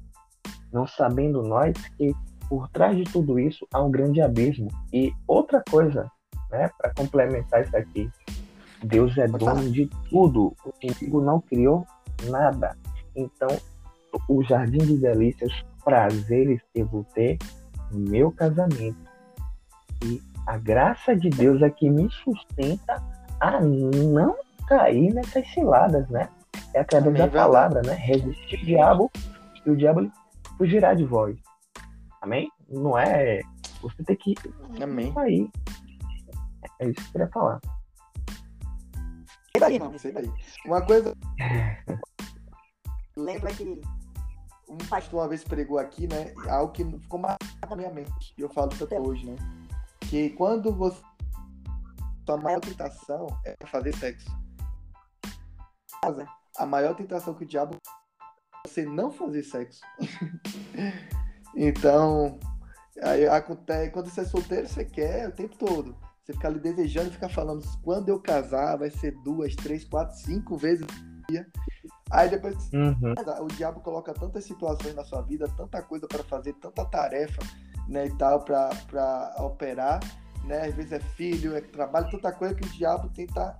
Não 0.71 0.85
sabendo 0.85 1.41
nós 1.41 1.73
que 1.97 2.13
por 2.47 2.69
trás 2.69 2.95
de 2.95 3.03
tudo 3.03 3.39
isso 3.39 3.67
há 3.73 3.81
um 3.81 3.89
grande 3.89 4.21
abismo. 4.21 4.67
E 4.93 5.11
outra 5.27 5.63
coisa, 5.69 6.09
né, 6.51 6.69
para 6.77 6.93
complementar 6.93 7.63
isso 7.63 7.75
aqui, 7.75 8.09
Deus 8.83 9.17
é 9.17 9.27
dono 9.27 9.71
de 9.71 9.87
tudo. 10.09 10.55
O 10.63 10.73
inimigo 10.81 11.21
não 11.21 11.41
criou 11.41 11.85
nada. 12.29 12.77
Então, 13.15 13.49
o 14.29 14.43
jardim 14.43 14.77
de 14.77 14.97
delícias, 14.97 15.51
prazeres 15.83 16.61
que 16.73 16.81
eu 16.81 16.85
vou 16.85 17.03
ter 17.03 17.37
no 17.91 17.99
meu 17.99 18.31
casamento. 18.31 18.97
E 20.03 20.21
a 20.45 20.57
graça 20.57 21.15
de 21.15 21.29
Deus 21.29 21.61
é 21.61 21.69
que 21.69 21.89
me 21.89 22.09
sustenta 22.09 23.01
a 23.39 23.59
não 23.61 24.35
cair 24.67 25.13
nessas 25.13 25.47
ciladas, 25.53 26.07
né? 26.09 26.29
É 26.73 26.81
através 26.81 27.17
da 27.17 27.27
palavra, 27.27 27.81
né? 27.81 27.93
Resistir 27.93 28.61
o 28.61 28.65
diabo 28.65 29.11
e 29.65 29.69
o 29.69 29.75
diabo 29.75 30.11
fugirá 30.57 30.93
de 30.93 31.05
vós. 31.05 31.37
Amém? 32.21 32.51
Não 32.69 32.97
é. 32.97 33.41
Você 33.81 34.03
tem 34.03 34.15
que. 34.15 34.35
Amém. 34.81 35.13
Aí. 35.17 35.49
É 36.79 36.87
isso 36.87 36.95
que 36.95 37.07
eu 37.07 37.11
queria 37.11 37.27
falar. 37.27 37.59
Sei 39.55 39.59
daí, 39.59 39.79
não, 39.79 39.97
sei 39.97 40.11
daí. 40.11 40.31
Uma 40.65 40.81
coisa. 40.81 41.15
Lembra 43.15 43.53
que 43.53 43.79
um 44.67 44.77
pastor 44.89 45.21
uma 45.21 45.27
vez 45.27 45.43
pregou 45.43 45.77
aqui, 45.77 46.07
né? 46.07 46.33
Algo 46.49 46.71
que 46.71 46.83
ficou 46.83 47.19
marcado 47.19 47.69
na 47.69 47.75
minha 47.75 47.91
mente. 47.91 48.33
E 48.37 48.41
eu 48.41 48.49
falo 48.49 48.71
até 48.81 48.99
hoje, 48.99 49.25
né? 49.25 49.35
Que 50.13 50.29
quando 50.29 50.71
você. 50.71 51.01
Sua 52.23 52.37
maior 52.37 52.59
tentação 52.59 53.25
é 53.43 53.55
fazer 53.65 53.95
sexo. 53.95 54.29
A 56.55 56.67
maior 56.67 56.93
tentação 56.95 57.33
que 57.33 57.43
o 57.43 57.47
diabo 57.47 57.75
é 58.63 58.69
você 58.69 58.85
não 58.85 59.11
fazer 59.11 59.41
sexo. 59.41 59.81
Então, 61.55 62.39
aí 63.03 63.27
acontece, 63.27 63.91
quando 63.91 64.09
você 64.09 64.21
é 64.21 64.25
solteiro, 64.25 64.67
você 64.67 64.83
quer 64.83 65.29
o 65.29 65.31
tempo 65.31 65.55
todo. 65.55 65.95
Você 66.23 66.33
fica 66.33 66.47
ali 66.47 66.59
desejando, 66.59 67.11
fica 67.11 67.29
falando, 67.29 67.63
quando 67.83 68.09
eu 68.09 68.19
casar, 68.19 68.75
vai 68.75 68.89
ser 68.89 69.11
duas, 69.23 69.55
três, 69.55 69.85
quatro, 69.85 70.17
cinco 70.17 70.57
vezes 70.57 70.81
no 70.81 71.27
dia. 71.29 71.47
Aí 72.11 72.29
depois 72.29 72.55
uhum. 72.73 73.13
o 73.41 73.47
diabo 73.47 73.79
coloca 73.79 74.13
tantas 74.13 74.43
situações 74.43 74.93
na 74.93 75.03
sua 75.03 75.21
vida, 75.21 75.47
tanta 75.57 75.81
coisa 75.81 76.07
para 76.07 76.23
fazer, 76.23 76.53
tanta 76.53 76.85
tarefa, 76.85 77.41
né, 77.87 78.07
e 78.07 78.17
tal, 78.17 78.41
para 78.43 79.35
operar, 79.39 79.99
né? 80.43 80.67
Às 80.67 80.75
vezes 80.75 80.91
é 80.91 80.99
filho, 80.99 81.55
é 81.55 81.61
trabalho, 81.61 82.09
tanta 82.09 82.31
coisa 82.31 82.53
que 82.53 82.65
o 82.65 82.71
diabo 82.71 83.09
tenta 83.09 83.59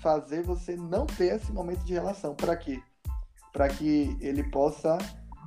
fazer 0.00 0.42
você 0.42 0.76
não 0.76 1.06
ter 1.06 1.36
esse 1.36 1.52
momento 1.52 1.84
de 1.84 1.92
relação. 1.92 2.34
Para 2.34 2.56
quê? 2.56 2.80
Para 3.52 3.68
que 3.68 4.16
ele 4.20 4.44
possa 4.50 4.96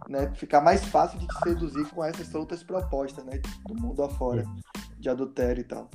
né, 0.10 0.34
ficar 0.36 0.62
mais 0.62 0.84
fácil 0.86 1.20
de 1.20 1.28
te 1.28 1.40
seduzir 1.44 1.88
com 1.90 2.04
essas 2.04 2.34
outras 2.36 2.64
propostas, 2.64 3.24
né, 3.24 3.40
do 3.68 3.76
mundo 3.76 4.04
afora, 4.04 4.44
de 5.00 5.10
adultério 5.10 5.62
e 5.62 5.66
tal. 5.66 5.90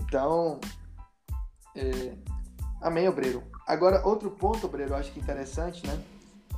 Então, 0.00 0.58
é... 1.76 2.16
amém, 2.82 3.08
Obreiro. 3.08 3.57
Agora, 3.68 4.04
outro 4.06 4.30
ponto, 4.30 4.66
Obreiro, 4.66 4.94
eu 4.94 4.96
acho 4.96 5.12
que 5.12 5.20
interessante, 5.20 5.86
né, 5.86 6.02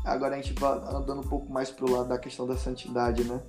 agora 0.05 0.37
a 0.37 0.41
gente 0.41 0.55
vai 0.55 0.79
andando 0.79 1.21
um 1.21 1.29
pouco 1.29 1.53
mais 1.53 1.69
pro 1.69 1.91
lado 1.91 2.09
da 2.09 2.17
questão 2.17 2.47
da 2.47 2.57
santidade, 2.57 3.25
né, 3.25 3.43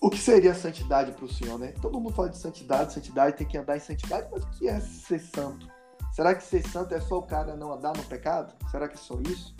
o 0.00 0.10
que 0.10 0.18
seria 0.18 0.52
santidade 0.52 1.12
para 1.12 1.24
o 1.24 1.32
Senhor, 1.32 1.58
né? 1.58 1.72
Todo 1.80 1.98
mundo 1.98 2.12
fala 2.12 2.28
de 2.28 2.36
santidade, 2.36 2.92
santidade, 2.92 3.38
tem 3.38 3.46
que 3.46 3.56
andar 3.56 3.74
em 3.76 3.80
santidade, 3.80 4.28
mas 4.30 4.42
o 4.42 4.50
que 4.50 4.68
é 4.68 4.78
ser 4.78 5.18
santo? 5.18 5.66
Será 6.12 6.34
que 6.34 6.42
ser 6.42 6.62
santo 6.68 6.94
é 6.94 7.00
só 7.00 7.18
o 7.18 7.22
cara 7.22 7.56
não 7.56 7.72
andar 7.72 7.96
no 7.96 8.02
pecado? 8.04 8.52
Será 8.70 8.86
que 8.86 8.96
é 8.96 8.98
só 8.98 9.18
isso? 9.22 9.56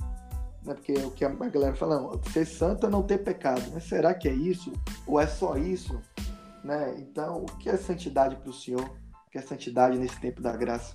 Né? 0.63 0.75
Porque 0.75 0.93
o 0.93 1.11
que 1.11 1.25
a 1.25 1.31
galera 1.31 1.75
fala, 1.75 2.21
ser 2.31 2.45
santo 2.45 2.87
é 2.87 2.91
não 2.91 3.03
ter 3.03 3.19
pecado. 3.19 3.63
Mas 3.73 3.85
será 3.85 4.13
que 4.13 4.29
é 4.29 4.33
isso? 4.33 4.71
Ou 5.07 5.19
é 5.19 5.27
só 5.27 5.57
isso? 5.57 5.99
Né? 6.63 6.95
Então, 6.99 7.43
o 7.43 7.47
que 7.47 7.71
é 7.71 7.77
santidade 7.77 8.37
para 8.37 8.51
o 8.51 8.53
Senhor? 8.53 8.85
O 9.27 9.31
que 9.31 9.39
é 9.39 9.43
santidade 9.43 9.99
nesse 9.99 10.21
tempo 10.21 10.43
da 10.43 10.55
graça? 10.55 10.95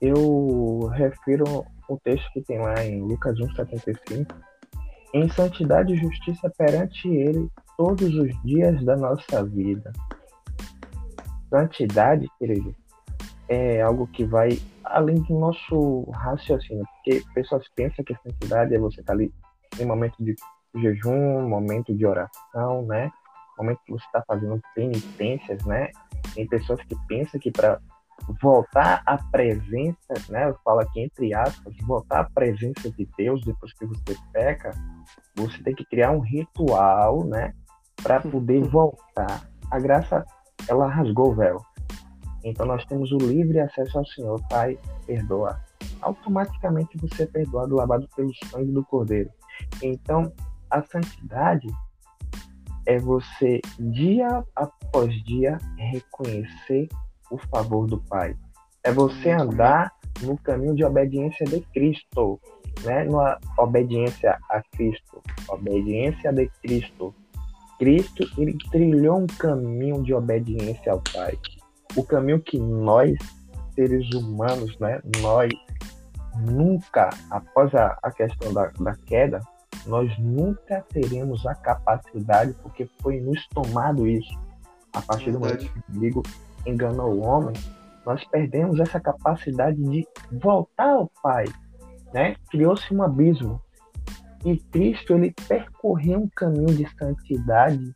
Eu 0.00 0.86
refiro 0.94 1.44
o 1.88 1.98
texto 1.98 2.30
que 2.32 2.40
tem 2.42 2.58
lá 2.58 2.82
em 2.84 3.02
Lucas 3.02 3.38
1,75. 3.38 4.26
Em 5.12 5.28
santidade 5.28 5.92
e 5.92 5.96
justiça 5.96 6.50
perante 6.56 7.08
Ele 7.08 7.48
todos 7.76 8.14
os 8.14 8.42
dias 8.42 8.82
da 8.84 8.96
nossa 8.96 9.44
vida. 9.44 9.92
Santidade, 11.50 12.28
querido, 12.38 12.74
é 13.48 13.82
algo 13.82 14.06
que 14.06 14.24
vai 14.24 14.60
além 14.84 15.16
do 15.16 15.38
nosso 15.38 16.08
raciocínio, 16.12 16.84
porque 16.94 17.22
pessoas 17.34 17.66
pensam 17.74 18.04
que 18.04 18.14
santidade 18.22 18.74
é 18.74 18.78
você 18.78 19.00
estar 19.00 19.12
tá 19.12 19.18
ali 19.18 19.32
em 19.78 19.84
momento 19.84 20.14
de 20.20 20.34
jejum, 20.76 21.48
momento 21.48 21.94
de 21.94 22.06
oração, 22.06 22.82
né? 22.86 23.10
Momento 23.58 23.80
que 23.84 23.92
você 23.92 24.04
está 24.06 24.22
fazendo 24.26 24.60
penitências, 24.74 25.64
né? 25.64 25.90
Tem 26.34 26.46
pessoas 26.46 26.80
que 26.84 26.94
pensam 27.08 27.40
que 27.40 27.50
para 27.50 27.80
voltar 28.40 29.02
à 29.06 29.16
presença, 29.16 30.14
né? 30.28 30.48
Eu 30.48 30.56
falo 30.64 30.80
aqui 30.80 31.00
entre 31.00 31.34
aspas, 31.34 31.74
voltar 31.82 32.20
à 32.20 32.30
presença 32.30 32.90
de 32.90 33.08
Deus 33.16 33.42
depois 33.44 33.72
que 33.74 33.86
você 33.86 34.16
peca, 34.32 34.70
você 35.36 35.62
tem 35.62 35.74
que 35.74 35.84
criar 35.84 36.10
um 36.10 36.20
ritual, 36.20 37.24
né? 37.24 37.52
para 38.02 38.20
poder 38.20 38.62
voltar. 38.68 39.48
A 39.70 39.78
graça, 39.78 40.24
ela 40.68 40.88
rasgou 40.88 41.30
o 41.30 41.34
véu. 41.34 41.64
Então 42.44 42.66
nós 42.66 42.84
temos 42.86 43.12
o 43.12 43.18
livre 43.18 43.60
acesso 43.60 43.98
ao 43.98 44.06
Senhor, 44.06 44.40
Pai, 44.48 44.78
perdoa. 45.06 45.60
Automaticamente 46.00 46.96
você 46.98 47.24
é 47.24 47.26
perdoado, 47.26 47.76
lavado 47.76 48.08
pelo 48.16 48.32
sangue 48.46 48.72
do 48.72 48.84
Cordeiro. 48.84 49.30
Então, 49.82 50.32
a 50.70 50.82
santidade 50.82 51.68
é 52.86 52.98
você, 52.98 53.60
dia 53.78 54.42
após 54.56 55.14
dia, 55.24 55.58
reconhecer 55.76 56.88
o 57.30 57.38
favor 57.38 57.86
do 57.86 57.98
Pai. 57.98 58.36
É 58.82 58.92
você 58.92 59.30
andar 59.30 59.92
no 60.22 60.36
caminho 60.38 60.74
de 60.74 60.84
obediência 60.84 61.46
de 61.46 61.60
Cristo, 61.72 62.40
né? 62.82 63.04
Na 63.04 63.38
obediência 63.58 64.38
a 64.48 64.62
Cristo, 64.72 65.22
obediência 65.48 66.32
de 66.32 66.48
Cristo. 66.62 67.14
Cristo 67.78 68.24
ele 68.36 68.56
trilhou 68.70 69.20
um 69.20 69.26
caminho 69.26 70.02
de 70.02 70.12
obediência 70.14 70.92
ao 70.92 71.02
Pai. 71.12 71.38
O 71.96 72.04
caminho 72.04 72.40
que 72.40 72.58
nós, 72.58 73.16
seres 73.74 74.08
humanos, 74.14 74.78
né, 74.78 75.00
nós 75.20 75.50
nunca, 76.46 77.10
após 77.30 77.74
a, 77.74 77.98
a 78.02 78.10
questão 78.10 78.52
da, 78.52 78.66
da 78.78 78.94
queda, 79.06 79.40
nós 79.86 80.16
nunca 80.18 80.84
teremos 80.90 81.44
a 81.46 81.54
capacidade, 81.54 82.54
porque 82.62 82.88
foi 83.00 83.20
nos 83.20 83.46
tomado 83.48 84.06
isso. 84.06 84.38
A 84.92 85.00
partir 85.00 85.32
do 85.32 85.40
momento 85.40 85.58
que 85.58 85.78
o 85.78 85.84
inimigo 85.88 86.22
enganou 86.66 87.14
o 87.14 87.22
homem, 87.22 87.54
nós 88.04 88.24
perdemos 88.24 88.80
essa 88.80 89.00
capacidade 89.00 89.82
de 89.82 90.06
voltar 90.32 90.90
ao 90.90 91.10
Pai. 91.22 91.44
Né? 92.12 92.34
Criou-se 92.50 92.92
um 92.92 93.02
abismo 93.02 93.60
e 94.44 94.56
Cristo 94.56 95.14
ele 95.14 95.34
percorreu 95.46 96.20
um 96.20 96.28
caminho 96.34 96.74
de 96.74 96.88
santidade 96.96 97.94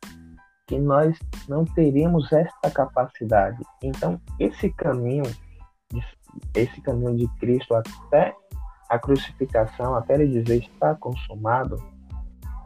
que 0.67 0.79
nós 0.79 1.19
não 1.49 1.65
teríamos 1.65 2.33
esta 2.33 2.71
capacidade. 2.71 3.63
Então, 3.83 4.21
esse 4.39 4.71
caminho, 4.71 5.25
esse 6.55 6.81
caminho 6.81 7.17
de 7.17 7.29
Cristo 7.39 7.75
até 7.75 8.35
a 8.89 8.99
crucificação, 8.99 9.95
até 9.95 10.15
ele 10.15 10.29
dizer 10.29 10.63
está 10.63 10.95
consumado, 10.95 11.83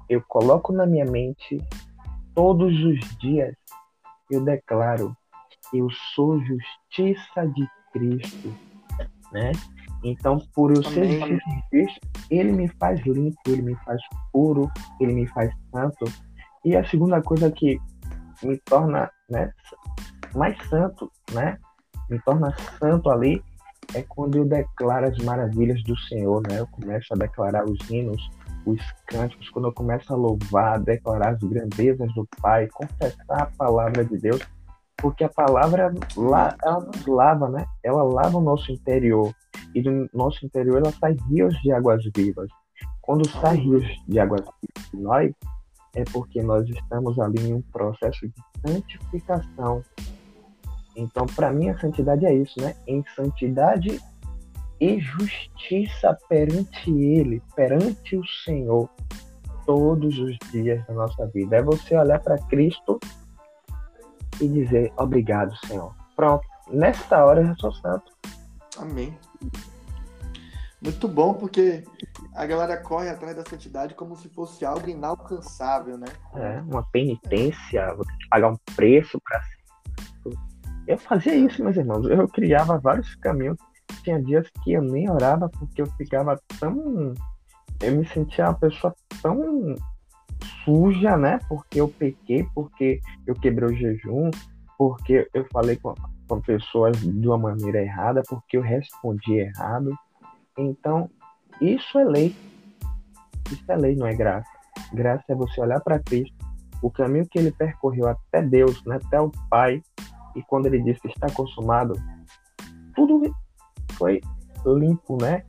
eu 0.08 0.22
coloco 0.26 0.72
na 0.72 0.86
minha 0.86 1.04
mente 1.04 1.58
todos 2.34 2.72
os 2.72 3.00
dias, 3.18 3.54
eu 4.30 4.44
declaro, 4.44 5.16
eu 5.72 5.88
sou 6.14 6.40
justiça 6.40 7.46
de 7.54 7.68
Cristo, 7.92 8.54
né? 9.32 9.52
Então, 10.04 10.38
por 10.54 10.70
eu 10.70 10.82
ser 10.82 11.06
justiça 11.06 11.50
de 11.50 11.68
Cristo, 11.70 12.00
ele 12.30 12.52
me 12.52 12.68
faz 12.68 13.00
limpo, 13.04 13.38
ele 13.46 13.62
me 13.62 13.74
faz 13.84 14.00
puro, 14.32 14.70
ele 15.00 15.12
me 15.12 15.26
faz 15.28 15.52
santo. 15.72 16.04
E 16.64 16.76
a 16.76 16.86
segunda 16.88 17.20
coisa 17.22 17.50
que 17.50 17.78
me 18.42 18.56
torna 18.58 19.10
né, 19.28 19.52
mais 20.34 20.56
santo, 20.68 21.10
né? 21.32 21.58
Me 22.08 22.18
torna 22.20 22.54
santo 22.78 23.10
ali 23.10 23.42
é 23.94 24.02
quando 24.02 24.36
eu 24.36 24.44
declaro 24.44 25.08
as 25.08 25.18
maravilhas 25.18 25.82
do 25.84 25.96
Senhor, 25.98 26.42
né? 26.46 26.60
Eu 26.60 26.66
começo 26.68 27.12
a 27.12 27.16
declarar 27.16 27.64
os 27.64 27.78
hinos, 27.90 28.30
os 28.66 28.80
cânticos, 29.06 29.48
quando 29.50 29.68
eu 29.68 29.72
começo 29.72 30.12
a 30.12 30.16
louvar, 30.16 30.80
declarar 30.80 31.30
as 31.30 31.40
grandezas 31.40 32.12
do 32.14 32.26
Pai, 32.40 32.68
confessar 32.68 33.42
a 33.42 33.50
palavra 33.56 34.04
de 34.04 34.18
Deus, 34.18 34.40
porque 35.00 35.24
a 35.24 35.28
palavra 35.28 35.94
lá, 36.16 36.56
ela 36.62 36.80
nos 36.80 37.06
lava, 37.06 37.48
né? 37.48 37.64
Ela 37.82 38.02
lava 38.02 38.38
o 38.38 38.42
nosso 38.42 38.70
interior 38.72 39.32
e 39.74 39.80
do 39.80 40.08
nosso 40.12 40.44
interior 40.44 40.78
ela 40.78 40.92
sai 40.92 41.16
rios 41.30 41.54
de 41.62 41.72
águas 41.72 42.02
vivas. 42.14 42.50
Quando 43.00 43.28
sai 43.28 43.56
rios 43.56 43.86
de 44.06 44.18
águas 44.18 44.40
vivas 44.40 44.90
de 44.90 44.96
nós, 45.00 45.32
é 45.94 46.04
porque 46.12 46.42
nós 46.42 46.68
estamos 46.68 47.18
ali 47.18 47.48
em 47.48 47.54
um 47.54 47.62
processo 47.62 48.28
de 48.28 48.34
santificação. 48.66 49.82
Então, 50.96 51.26
para 51.26 51.52
mim, 51.52 51.68
a 51.68 51.78
santidade 51.78 52.26
é 52.26 52.34
isso, 52.34 52.60
né? 52.60 52.74
Em 52.86 53.04
santidade 53.14 54.00
e 54.80 54.98
justiça 55.00 56.16
perante 56.28 56.90
Ele, 56.90 57.40
perante 57.54 58.16
o 58.16 58.26
Senhor, 58.44 58.88
todos 59.64 60.18
os 60.18 60.36
dias 60.50 60.84
da 60.86 60.94
nossa 60.94 61.26
vida. 61.28 61.56
É 61.56 61.62
você 61.62 61.96
olhar 61.96 62.20
para 62.20 62.38
Cristo 62.46 62.98
e 64.40 64.48
dizer: 64.48 64.92
Obrigado, 64.96 65.54
Senhor. 65.66 65.94
Pronto, 66.16 66.46
nesta 66.70 67.24
hora 67.24 67.40
eu 67.40 67.46
já 67.46 67.54
sou 67.56 67.72
santo. 67.72 68.12
Amém. 68.78 69.16
Muito 70.80 71.08
bom, 71.08 71.34
porque 71.34 71.84
a 72.34 72.46
galera 72.46 72.76
corre 72.76 73.08
atrás 73.08 73.34
da 73.34 73.44
santidade 73.44 73.94
como 73.94 74.16
se 74.16 74.28
fosse 74.28 74.64
algo 74.64 74.88
inalcançável, 74.88 75.98
né? 75.98 76.06
É, 76.36 76.60
uma 76.60 76.84
penitência, 76.92 77.94
vou 77.94 78.04
ter 78.04 78.16
que 78.16 78.28
pagar 78.28 78.50
um 78.50 78.56
preço 78.76 79.20
para 79.20 79.42
Eu 80.86 80.96
fazia 80.98 81.34
isso, 81.34 81.62
meus 81.64 81.76
irmãos. 81.76 82.06
Eu 82.06 82.28
criava 82.28 82.78
vários 82.78 83.12
caminhos. 83.16 83.58
Tinha 84.04 84.22
dias 84.22 84.48
que 84.62 84.72
eu 84.72 84.82
nem 84.82 85.10
orava 85.10 85.48
porque 85.48 85.82
eu 85.82 85.86
ficava 85.96 86.40
tão. 86.60 87.12
Eu 87.82 87.96
me 87.96 88.06
sentia 88.08 88.44
uma 88.44 88.54
pessoa 88.54 88.94
tão 89.20 89.74
suja, 90.68 91.16
né? 91.16 91.40
Porque 91.48 91.80
eu 91.80 91.88
pequei, 91.88 92.46
porque 92.54 93.00
eu 93.26 93.34
quebrei 93.34 93.70
o 93.70 93.76
jejum, 93.76 94.30
porque 94.76 95.26
eu 95.32 95.46
falei 95.50 95.76
com, 95.76 95.94
com 96.28 96.40
pessoas 96.42 97.00
de 97.00 97.26
uma 97.26 97.38
maneira 97.38 97.82
errada, 97.82 98.22
porque 98.28 98.58
eu 98.58 98.62
respondi 98.62 99.38
errado. 99.38 99.96
Então, 100.58 101.08
isso 101.58 101.98
é 101.98 102.04
lei. 102.04 102.36
Isso 103.50 103.64
é 103.72 103.76
lei, 103.76 103.96
não 103.96 104.06
é 104.06 104.14
graça. 104.14 104.48
Graça 104.92 105.24
é 105.30 105.34
você 105.34 105.58
olhar 105.60 105.80
para 105.80 105.98
Cristo, 105.98 106.36
o 106.82 106.90
caminho 106.90 107.26
que 107.26 107.38
ele 107.38 107.50
percorreu 107.50 108.06
até 108.06 108.42
Deus, 108.42 108.84
né, 108.84 108.98
até 109.04 109.18
o 109.20 109.32
Pai, 109.48 109.82
e 110.36 110.42
quando 110.42 110.66
ele 110.66 110.82
disse 110.82 111.00
está 111.08 111.28
consumado, 111.30 111.94
tudo 112.94 113.34
foi 113.94 114.20
limpo, 114.66 115.16
né? 115.20 115.44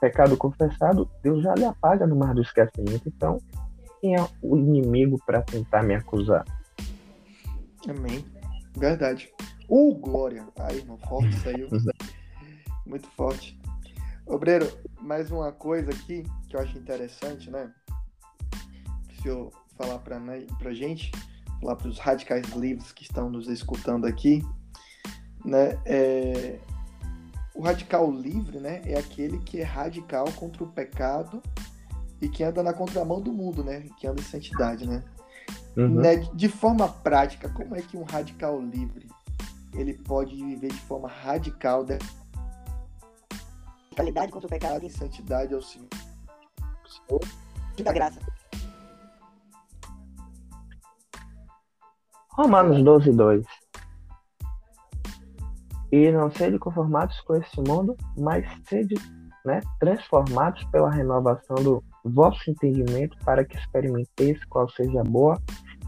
Pecado 0.00 0.36
confessado, 0.36 1.08
Deus 1.22 1.42
já 1.42 1.54
lhe 1.54 1.64
apaga 1.64 2.06
no 2.06 2.14
mar 2.14 2.34
do 2.34 2.42
esquecimento. 2.42 3.08
Então, 3.08 3.38
quem 4.04 4.14
é 4.16 4.28
o 4.42 4.54
inimigo 4.58 5.18
para 5.24 5.40
tentar 5.40 5.82
me 5.82 5.94
acusar? 5.94 6.44
Amém. 7.88 8.22
Verdade. 8.76 9.32
Uh, 9.66 9.94
glória. 9.94 10.46
Aí, 10.58 10.76
irmão, 10.76 10.98
forte 10.98 11.34
saiu. 11.36 11.68
Muito 12.84 13.08
forte. 13.12 13.58
Obreiro, 14.26 14.70
mais 15.00 15.30
uma 15.30 15.50
coisa 15.52 15.90
aqui 15.90 16.22
que 16.50 16.54
eu 16.54 16.60
acho 16.60 16.76
interessante, 16.76 17.50
né? 17.50 17.72
Se 19.22 19.28
eu 19.28 19.50
falar 19.78 19.98
para 20.00 20.20
pra 20.58 20.74
gente, 20.74 21.10
falar 21.62 21.76
para 21.76 21.88
os 21.88 21.98
radicais 21.98 22.46
livres 22.50 22.92
que 22.92 23.04
estão 23.04 23.30
nos 23.30 23.48
escutando 23.48 24.04
aqui, 24.04 24.44
né? 25.42 25.80
É, 25.86 26.58
o 27.54 27.62
radical 27.62 28.12
livre, 28.12 28.58
né? 28.58 28.82
É 28.84 28.98
aquele 28.98 29.38
que 29.38 29.62
é 29.62 29.64
radical 29.64 30.30
contra 30.32 30.62
o 30.62 30.66
pecado 30.70 31.42
e 32.24 32.28
que 32.28 32.42
anda 32.42 32.62
na 32.62 32.72
contramão 32.72 33.20
do 33.20 33.30
mundo, 33.30 33.62
né? 33.62 33.86
Que 33.98 34.06
anda 34.06 34.20
em 34.20 34.24
santidade, 34.24 34.88
né? 34.88 35.04
Uhum. 35.76 36.00
né? 36.00 36.16
De 36.32 36.48
forma 36.48 36.88
prática, 36.88 37.50
como 37.50 37.76
é 37.76 37.82
que 37.82 37.98
um 37.98 38.02
radical 38.02 38.60
livre 38.60 39.10
ele 39.74 39.92
pode 39.92 40.34
viver 40.34 40.68
de 40.68 40.80
forma 40.80 41.08
radical? 41.08 41.84
Né? 41.84 41.98
qualidade 43.94 44.32
contra 44.32 44.46
o 44.46 44.50
pecado, 44.50 44.84
em 44.84 44.88
santidade 44.88 45.54
ao 45.54 45.62
Senhor. 45.62 45.88
E 47.76 47.82
da 47.82 47.92
graça. 47.92 48.18
Romanos 52.30 52.82
12, 52.82 53.12
2. 53.12 53.46
E 55.92 56.10
não 56.10 56.30
sede 56.30 56.58
conformados 56.58 57.20
com 57.20 57.36
este 57.36 57.60
mundo, 57.60 57.96
mas 58.16 58.44
sede 58.66 58.96
né, 59.44 59.60
transformados 59.78 60.64
pela 60.64 60.90
renovação 60.90 61.56
do 61.62 61.84
vosso 62.04 62.50
entendimento 62.50 63.16
para 63.24 63.44
que 63.44 63.56
experimenteis 63.56 64.44
qual 64.44 64.68
seja 64.68 65.00
a 65.00 65.04
boa, 65.04 65.40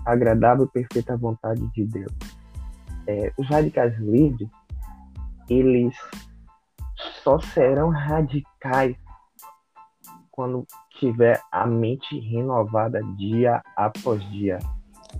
agradável 0.05 0.65
e 0.65 0.69
perfeita 0.69 1.17
vontade 1.17 1.67
de 1.73 1.85
Deus. 1.85 2.13
É, 3.07 3.33
os 3.37 3.49
radicais 3.49 3.97
livres, 3.99 4.49
eles 5.49 5.95
só 7.23 7.39
serão 7.39 7.91
radicais 7.91 8.97
quando 10.31 10.67
tiver 10.99 11.41
a 11.51 11.67
mente 11.67 12.19
renovada 12.21 13.01
dia 13.17 13.63
após 13.77 14.23
dia. 14.31 14.59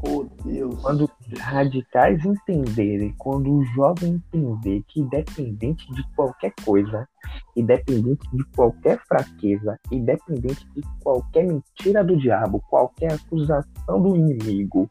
Oh, 0.03 0.25
Deus. 0.45 0.81
Quando 0.83 1.05
os 1.05 1.41
radicais 1.41 2.25
entenderem, 2.25 3.15
quando 3.19 3.53
o 3.53 3.65
jovem 3.67 4.15
entender 4.15 4.83
que 4.89 5.01
independente 5.01 5.87
de 5.93 6.03
qualquer 6.15 6.53
coisa, 6.65 7.09
independente 7.57 8.29
de 8.33 8.45
qualquer 8.55 9.01
fraqueza, 9.07 9.79
independente 9.91 10.67
de 10.75 10.83
qualquer 11.03 11.47
mentira 11.47 12.05
do 12.05 12.17
diabo, 12.17 12.63
qualquer 12.69 13.13
acusação 13.13 14.03
do 14.03 14.17
inimigo, 14.17 14.89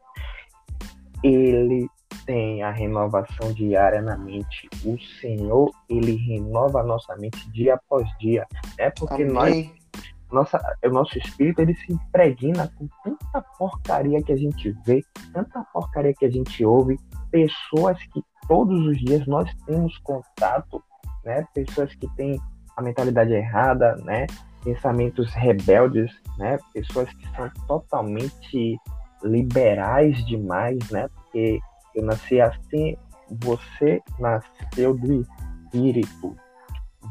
ele 1.22 1.88
tem 2.24 2.62
a 2.62 2.70
renovação 2.70 3.52
diária 3.52 4.02
na 4.02 4.16
mente. 4.16 4.68
O 4.84 4.98
Senhor, 5.20 5.70
ele 5.88 6.16
renova 6.16 6.80
a 6.80 6.84
nossa 6.84 7.16
mente 7.16 7.50
dia 7.52 7.74
após 7.74 8.08
dia. 8.18 8.46
É 8.78 8.90
porque 8.90 9.22
Amém. 9.22 9.32
nós 9.32 9.85
nossa, 10.30 10.58
o 10.84 10.88
nosso 10.88 11.16
espírito 11.18 11.60
ele 11.60 11.74
se 11.74 11.92
impregna 11.92 12.70
com 12.76 12.88
tanta 13.04 13.40
porcaria 13.58 14.22
que 14.22 14.32
a 14.32 14.36
gente 14.36 14.74
vê, 14.84 15.04
tanta 15.32 15.62
porcaria 15.72 16.14
que 16.14 16.24
a 16.24 16.30
gente 16.30 16.64
ouve, 16.64 16.98
pessoas 17.30 17.98
que 18.12 18.22
todos 18.48 18.86
os 18.86 18.98
dias 18.98 19.26
nós 19.26 19.52
temos 19.66 19.96
contato, 19.98 20.82
né? 21.24 21.46
Pessoas 21.54 21.94
que 21.94 22.08
têm 22.14 22.40
a 22.76 22.82
mentalidade 22.82 23.32
errada, 23.32 23.96
né? 24.04 24.26
Pensamentos 24.64 25.32
rebeldes, 25.32 26.12
né? 26.38 26.58
Pessoas 26.72 27.08
que 27.12 27.28
são 27.36 27.50
totalmente 27.66 28.76
liberais 29.22 30.24
demais, 30.26 30.78
né? 30.90 31.08
Porque 31.08 31.58
eu 31.94 32.04
nasci 32.04 32.40
assim, 32.40 32.96
você 33.30 34.00
nasceu 34.18 34.94
do 34.94 35.24
espírito, 35.66 36.36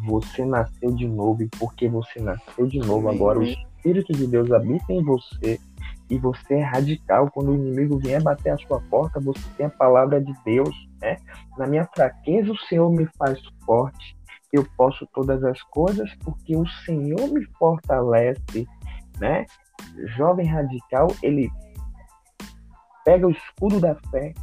você 0.05 0.45
nasceu 0.45 0.91
de 0.91 1.07
novo 1.07 1.43
e 1.43 1.49
porque 1.59 1.87
você 1.87 2.19
nasceu 2.19 2.67
de 2.67 2.79
novo, 2.79 3.09
agora 3.09 3.39
o 3.39 3.43
Espírito 3.43 4.13
de 4.13 4.27
Deus 4.27 4.51
habita 4.51 4.91
em 4.93 5.03
você 5.03 5.59
e 6.09 6.17
você 6.17 6.55
é 6.55 6.63
radical. 6.63 7.29
Quando 7.31 7.51
o 7.51 7.55
inimigo 7.55 7.97
vier 7.97 8.21
bater 8.21 8.51
a 8.51 8.57
sua 8.57 8.79
porta, 8.81 9.19
você 9.19 9.41
tem 9.57 9.65
a 9.65 9.69
palavra 9.69 10.21
de 10.21 10.33
Deus, 10.43 10.75
né? 11.01 11.17
Na 11.57 11.67
minha 11.67 11.87
fraqueza, 11.95 12.51
o 12.51 12.57
Senhor 12.57 12.89
me 12.91 13.07
faz 13.17 13.39
forte. 13.65 14.15
Eu 14.51 14.65
posso 14.77 15.07
todas 15.13 15.43
as 15.43 15.61
coisas 15.63 16.09
porque 16.23 16.55
o 16.55 16.65
Senhor 16.85 17.27
me 17.31 17.45
fortalece, 17.57 18.67
né? 19.19 19.45
Jovem 20.15 20.45
radical, 20.45 21.07
ele 21.21 21.49
pega 23.03 23.27
o 23.27 23.31
escudo 23.31 23.79
da 23.79 23.95
fé 24.09 24.33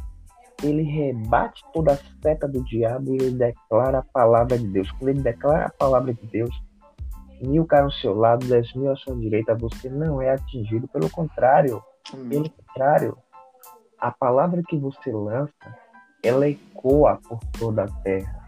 ele 0.63 0.83
rebate 0.83 1.61
toda 1.73 1.93
a 1.93 1.97
seta 2.21 2.47
do 2.47 2.63
diabo 2.63 3.13
e 3.13 3.17
ele 3.17 3.37
declara 3.37 3.99
a 3.99 4.03
palavra 4.03 4.57
de 4.57 4.67
Deus. 4.67 4.89
Quando 4.91 5.09
ele 5.09 5.21
declara 5.21 5.65
a 5.65 5.69
palavra 5.69 6.13
de 6.13 6.25
Deus, 6.27 6.55
mil 7.41 7.65
caem 7.65 7.83
ao 7.83 7.91
seu 7.91 8.15
lado, 8.15 8.45
dez 8.47 8.73
mil 8.73 8.91
à 8.91 8.95
sua 8.95 9.15
direita, 9.15 9.55
você 9.55 9.89
não 9.89 10.21
é 10.21 10.31
atingido. 10.31 10.87
Pelo 10.87 11.09
contrário, 11.09 11.83
pelo 12.29 12.49
contrário, 12.49 13.17
a 13.99 14.11
palavra 14.11 14.61
que 14.67 14.77
você 14.77 15.11
lança, 15.11 15.53
ela 16.23 16.47
ecoa 16.47 17.19
por 17.27 17.39
toda 17.59 17.83
a 17.83 17.91
terra. 18.01 18.41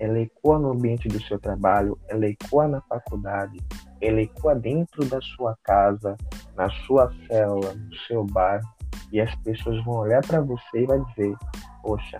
Ela 0.00 0.20
ecoa 0.20 0.60
no 0.60 0.70
ambiente 0.70 1.08
do 1.08 1.20
seu 1.22 1.40
trabalho, 1.40 1.98
ela 2.06 2.26
ecoa 2.26 2.68
na 2.68 2.80
faculdade, 2.82 3.58
ela 4.00 4.20
ecoa 4.20 4.54
dentro 4.54 5.04
da 5.06 5.20
sua 5.20 5.56
casa, 5.64 6.16
na 6.54 6.70
sua 6.86 7.12
célula, 7.26 7.74
no 7.74 7.94
seu 8.06 8.24
bairro 8.24 8.77
e 9.12 9.20
as 9.20 9.34
pessoas 9.36 9.82
vão 9.84 9.96
olhar 9.96 10.24
para 10.26 10.40
você 10.40 10.82
e 10.82 10.86
vai 10.86 11.00
dizer: 11.00 11.34
Poxa, 11.82 12.18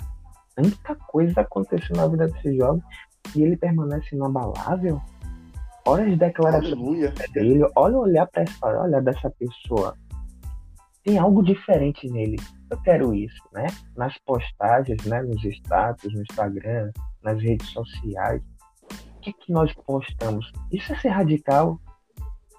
tanta 0.54 0.94
coisa 1.06 1.40
aconteceu 1.40 1.96
na 1.96 2.06
vida 2.06 2.26
desse 2.26 2.56
jovem 2.56 2.82
e 3.34 3.42
ele 3.42 3.56
permanece 3.56 4.14
inabalável. 4.14 5.00
Olha 5.86 6.04
as 6.04 6.18
declarações 6.18 7.14
dele, 7.32 7.66
olha 7.74 7.98
olhar 7.98 8.26
para 8.26 8.42
essa, 8.42 8.66
olha 8.66 9.00
dessa 9.00 9.30
pessoa. 9.30 9.94
Tem 11.02 11.18
algo 11.18 11.42
diferente 11.42 12.06
nele. 12.10 12.36
Eu 12.70 12.76
quero 12.82 13.14
isso, 13.14 13.42
né? 13.54 13.66
Nas 13.96 14.18
postagens, 14.18 15.02
né? 15.06 15.22
Nos 15.22 15.42
status, 15.42 16.12
no 16.12 16.20
Instagram, 16.20 16.90
nas 17.22 17.40
redes 17.40 17.68
sociais. 17.70 18.42
O 19.16 19.20
que, 19.20 19.32
que 19.32 19.52
nós 19.52 19.72
postamos? 19.86 20.52
Isso 20.70 20.92
é 20.92 20.98
ser 20.98 21.08
radical. 21.08 21.80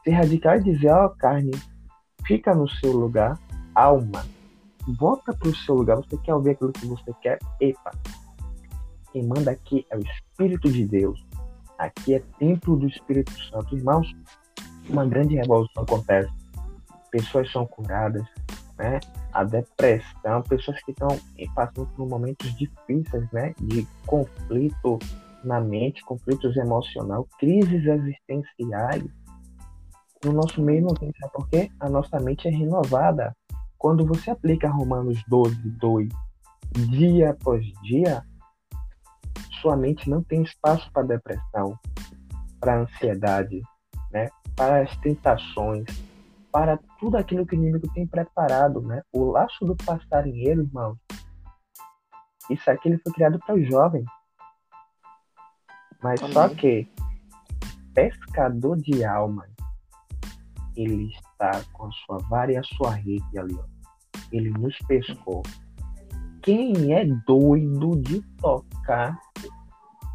Ser 0.03 0.11
radical 0.11 0.53
é 0.53 0.59
dizer, 0.59 0.89
ó, 0.89 1.05
oh, 1.05 1.09
carne, 1.11 1.51
fica 2.25 2.55
no 2.55 2.67
seu 2.67 2.91
lugar, 2.91 3.37
alma, 3.79 4.25
volta 4.97 5.33
para 5.33 5.47
o 5.47 5.55
seu 5.55 5.75
lugar. 5.75 5.97
Você 5.97 6.17
quer 6.17 6.35
ouvir 6.35 6.51
aquilo 6.51 6.73
que 6.73 6.85
você 6.85 7.13
quer? 7.21 7.39
Epa! 7.61 7.91
Quem 9.11 9.25
manda 9.25 9.51
aqui 9.51 9.85
é 9.89 9.97
o 9.97 10.01
Espírito 10.01 10.69
de 10.69 10.85
Deus. 10.85 11.25
Aqui 11.77 12.15
é 12.15 12.19
templo 12.37 12.75
do 12.75 12.87
Espírito 12.87 13.31
Santo. 13.49 13.75
Irmãos, 13.75 14.13
uma 14.89 15.05
grande 15.05 15.35
revolução 15.35 15.83
acontece. 15.83 16.29
Pessoas 17.09 17.49
são 17.51 17.65
curadas, 17.65 18.23
né? 18.77 18.99
A 19.31 19.43
depressão, 19.43 20.41
pessoas 20.43 20.81
que 20.83 20.91
estão 20.91 21.07
passando 21.55 21.87
por 21.95 22.07
momentos 22.07 22.53
difíceis, 22.55 23.31
né? 23.31 23.53
De 23.59 23.87
conflito 24.05 24.99
na 25.43 25.61
mente, 25.61 26.03
conflitos 26.03 26.55
emocionais, 26.57 27.25
crises 27.39 27.85
existenciais. 27.85 29.05
No 30.23 30.33
nosso 30.33 30.61
meio 30.61 30.81
não 30.81 30.93
tem, 30.93 31.11
sabe 31.17 31.31
por 31.31 31.47
quê? 31.47 31.71
A 31.79 31.89
nossa 31.89 32.19
mente 32.19 32.47
é 32.47 32.51
renovada. 32.51 33.33
Quando 33.79 34.05
você 34.05 34.29
aplica 34.29 34.69
Romanos 34.69 35.23
12, 35.29 35.55
2, 35.79 36.09
dia 36.89 37.31
após 37.31 37.65
dia, 37.81 38.21
sua 39.61 39.77
mente 39.77 40.09
não 40.09 40.21
tem 40.21 40.43
espaço 40.43 40.91
para 40.91 41.07
depressão, 41.07 41.79
para 42.59 42.81
ansiedade, 42.81 43.61
né? 44.11 44.29
para 44.53 44.81
as 44.81 44.97
tentações, 44.97 45.85
para 46.51 46.77
tudo 46.99 47.15
aquilo 47.15 47.45
que 47.45 47.55
o 47.55 47.57
inimigo 47.57 47.87
tem 47.93 48.05
preparado. 48.05 48.81
Né? 48.81 49.01
O 49.13 49.31
laço 49.31 49.63
do 49.63 49.77
passarinheiro, 49.77 50.63
irmão, 50.63 50.97
isso 52.49 52.69
aqui 52.69 52.89
ele 52.89 52.97
foi 52.97 53.13
criado 53.13 53.39
para 53.39 53.55
os 53.55 53.65
jovens. 53.65 54.05
Mas 56.03 56.21
Amém. 56.21 56.33
só 56.33 56.49
que 56.49 56.85
pescador 57.93 58.75
de 58.75 59.05
almas, 59.05 59.49
ele 60.75 61.09
está 61.39 61.63
com 61.71 61.85
a 61.85 61.91
sua 61.91 62.17
vara 62.29 62.51
e 62.51 62.57
a 62.57 62.63
sua 62.63 62.91
rede 62.91 63.39
ali, 63.39 63.55
ó. 63.55 63.63
Ele 64.31 64.49
nos 64.51 64.77
pescou. 64.79 65.41
Quem 66.41 66.93
é 66.93 67.05
doido 67.25 67.99
de 68.01 68.21
tocar 68.37 69.17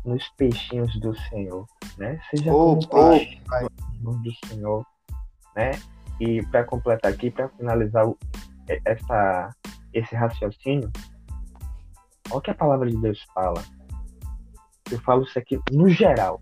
nos 0.04 0.26
peixinhos 0.36 0.98
do 1.00 1.16
Senhor, 1.28 1.66
né? 1.96 2.20
Seja 2.30 2.52
oh, 2.52 2.78
oh, 2.78 4.12
do 4.18 4.46
Senhor, 4.46 4.86
né? 5.56 5.72
E 6.20 6.44
para 6.46 6.64
completar 6.64 7.12
aqui, 7.12 7.30
para 7.30 7.48
finalizar 7.50 8.06
essa, 8.84 9.50
esse 9.92 10.14
raciocínio, 10.14 10.90
olha 12.30 12.38
o 12.38 12.40
que 12.40 12.50
a 12.50 12.54
palavra 12.54 12.88
de 12.88 12.96
Deus 12.98 13.22
fala. 13.34 13.62
Eu 14.90 15.00
falo 15.00 15.22
isso 15.22 15.38
aqui 15.38 15.58
no 15.72 15.88
geral, 15.88 16.40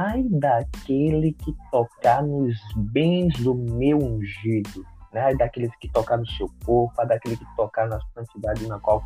ai 0.00 0.22
daquele 0.30 1.32
que 1.34 1.54
tocar 1.70 2.22
nos 2.22 2.56
bens 2.74 3.34
do 3.40 3.54
meu 3.54 3.98
ungido, 3.98 4.82
né? 5.12 5.20
Ai 5.26 5.36
daqueles 5.36 5.70
que 5.76 5.92
tocar 5.92 6.16
no 6.16 6.26
seu 6.26 6.50
corpo, 6.64 6.94
ai 6.98 7.06
daquele 7.06 7.36
que 7.36 7.44
tocar 7.54 7.86
na 7.86 8.00
santidade 8.14 8.66
na 8.66 8.80
qual 8.80 9.04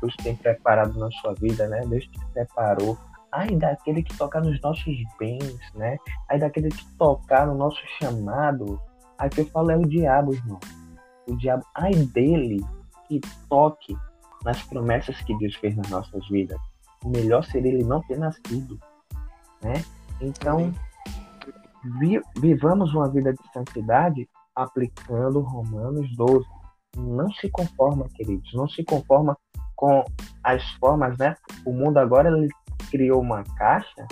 Deus 0.00 0.16
tem 0.16 0.34
preparado 0.34 0.98
na 0.98 1.10
sua 1.10 1.34
vida, 1.34 1.68
né? 1.68 1.82
Deus 1.86 2.06
te 2.06 2.18
preparou. 2.32 2.96
Ai 3.30 3.48
daquele 3.56 4.02
que 4.02 4.16
tocar 4.16 4.42
nos 4.42 4.58
nossos 4.62 4.96
bens, 5.18 5.60
né? 5.74 5.98
Ai 6.30 6.38
daquele 6.38 6.70
que 6.70 6.84
tocar 6.96 7.46
no 7.46 7.54
nosso 7.54 7.80
chamado. 8.00 8.80
Aí 9.18 9.28
eu 9.36 9.46
falo 9.48 9.70
é 9.70 9.76
o 9.76 9.82
diabo, 9.82 10.32
irmão. 10.32 10.58
O 11.28 11.36
diabo, 11.36 11.62
ai 11.74 11.92
dele 11.92 12.64
que 13.06 13.20
toque 13.50 13.94
nas 14.44 14.62
promessas 14.62 15.20
que 15.20 15.36
Deus 15.36 15.54
fez 15.56 15.76
nas 15.76 15.90
nossas 15.90 16.26
vidas. 16.28 16.58
O 17.04 17.10
melhor 17.10 17.44
seria 17.44 17.70
ele 17.70 17.84
não 17.84 18.00
ter 18.00 18.18
nascido, 18.18 18.78
né? 19.62 19.74
Então, 20.22 20.72
vi, 21.98 22.20
vivamos 22.38 22.94
uma 22.94 23.10
vida 23.10 23.32
de 23.32 23.52
santidade 23.52 24.28
aplicando 24.54 25.40
Romanos 25.40 26.14
12. 26.16 26.46
Não 26.96 27.30
se 27.32 27.50
conforma, 27.50 28.06
queridos, 28.14 28.52
não 28.54 28.68
se 28.68 28.84
conforma 28.84 29.36
com 29.74 30.04
as 30.44 30.62
formas, 30.74 31.18
né? 31.18 31.34
O 31.66 31.72
mundo 31.72 31.98
agora 31.98 32.28
ele 32.28 32.48
criou 32.90 33.20
uma 33.20 33.42
caixa 33.56 34.06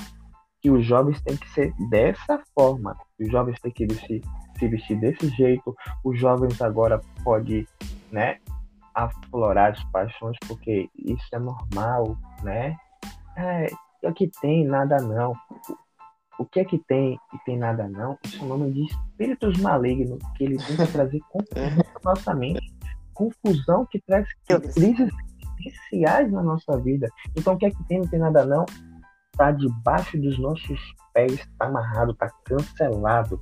que 0.61 0.71
os 0.71 0.85
jovens 0.85 1.21
têm 1.23 1.37
que 1.37 1.49
ser 1.51 1.73
dessa 1.89 2.43
forma. 2.55 2.97
Os 3.19 3.31
jovens 3.31 3.59
têm 3.61 3.73
que 3.73 3.89
se, 3.95 4.21
se 4.59 4.69
vestir 4.69 4.99
desse 4.99 5.29
jeito. 5.29 5.75
Os 6.05 6.19
jovens 6.19 6.61
agora 6.61 7.01
podem, 7.23 7.67
né? 8.11 8.39
aflorar 8.95 9.73
as 9.73 9.85
paixões, 9.85 10.37
porque 10.47 10.89
isso 10.97 11.27
é 11.33 11.39
normal, 11.39 12.17
né? 12.43 12.77
É, 13.37 13.67
o 14.03 14.13
que 14.13 14.29
tem, 14.41 14.67
nada 14.67 14.97
não. 14.99 15.35
O 16.41 16.47
que 16.47 16.61
é 16.61 16.65
que 16.65 16.79
tem 16.79 17.21
e 17.35 17.39
tem 17.45 17.59
nada 17.59 17.87
não? 17.87 18.19
Isso 18.25 18.41
é 18.41 18.47
o 18.47 18.49
nome 18.49 18.73
de 18.73 18.87
espíritos 18.87 19.59
malignos 19.59 20.19
que 20.39 20.45
ele 20.45 20.57
tem 20.57 20.75
que 20.75 20.87
trazer 20.91 21.21
confusão 21.29 21.77
na 21.77 22.01
nossa 22.03 22.35
mente. 22.35 22.75
Confusão 23.13 23.85
que 23.85 24.01
traz 24.01 24.27
crises 24.75 25.11
existenciais 25.59 26.33
na 26.33 26.43
nossa 26.43 26.79
vida. 26.79 27.11
Então 27.37 27.53
o 27.53 27.59
que 27.59 27.67
é 27.67 27.71
que 27.71 27.85
tem, 27.85 27.99
não 27.99 28.09
tem 28.09 28.19
nada 28.19 28.47
não? 28.47 28.65
Está 29.31 29.53
debaixo 29.53 30.19
dos 30.19 30.39
nossos 30.39 30.81
pés, 31.13 31.35
está 31.35 31.67
amarrado, 31.67 32.13
está 32.13 32.31
cancelado. 32.47 33.39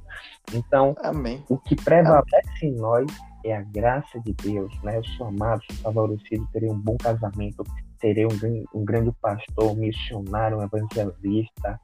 Então, 0.53 0.97
Amém. 1.01 1.45
o 1.49 1.57
que 1.57 1.77
prevalece 1.77 2.49
Amém. 2.63 2.75
em 2.75 2.81
nós 2.81 3.07
é 3.45 3.57
a 3.57 3.63
graça 3.63 4.19
de 4.19 4.33
Deus, 4.33 4.77
né? 4.83 4.97
Eu 4.97 5.05
sou 5.05 5.29
amado, 5.29 5.63
sou 5.71 5.77
favorecido, 5.93 6.49
terei 6.53 6.69
um 6.69 6.79
bom 6.79 6.97
casamento, 6.97 7.63
terei 8.01 8.27
um, 8.27 8.65
um 8.75 8.85
grande 8.85 9.13
pastor, 9.21 9.77
missionário, 9.77 10.59
um 10.59 10.63
evangelista. 10.63 11.81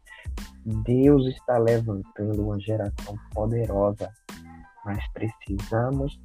Deus 0.64 1.26
está 1.26 1.58
levantando 1.58 2.42
uma 2.42 2.58
geração 2.58 3.16
poderosa, 3.32 4.10
mas 4.84 5.06
precisamos 5.12 6.20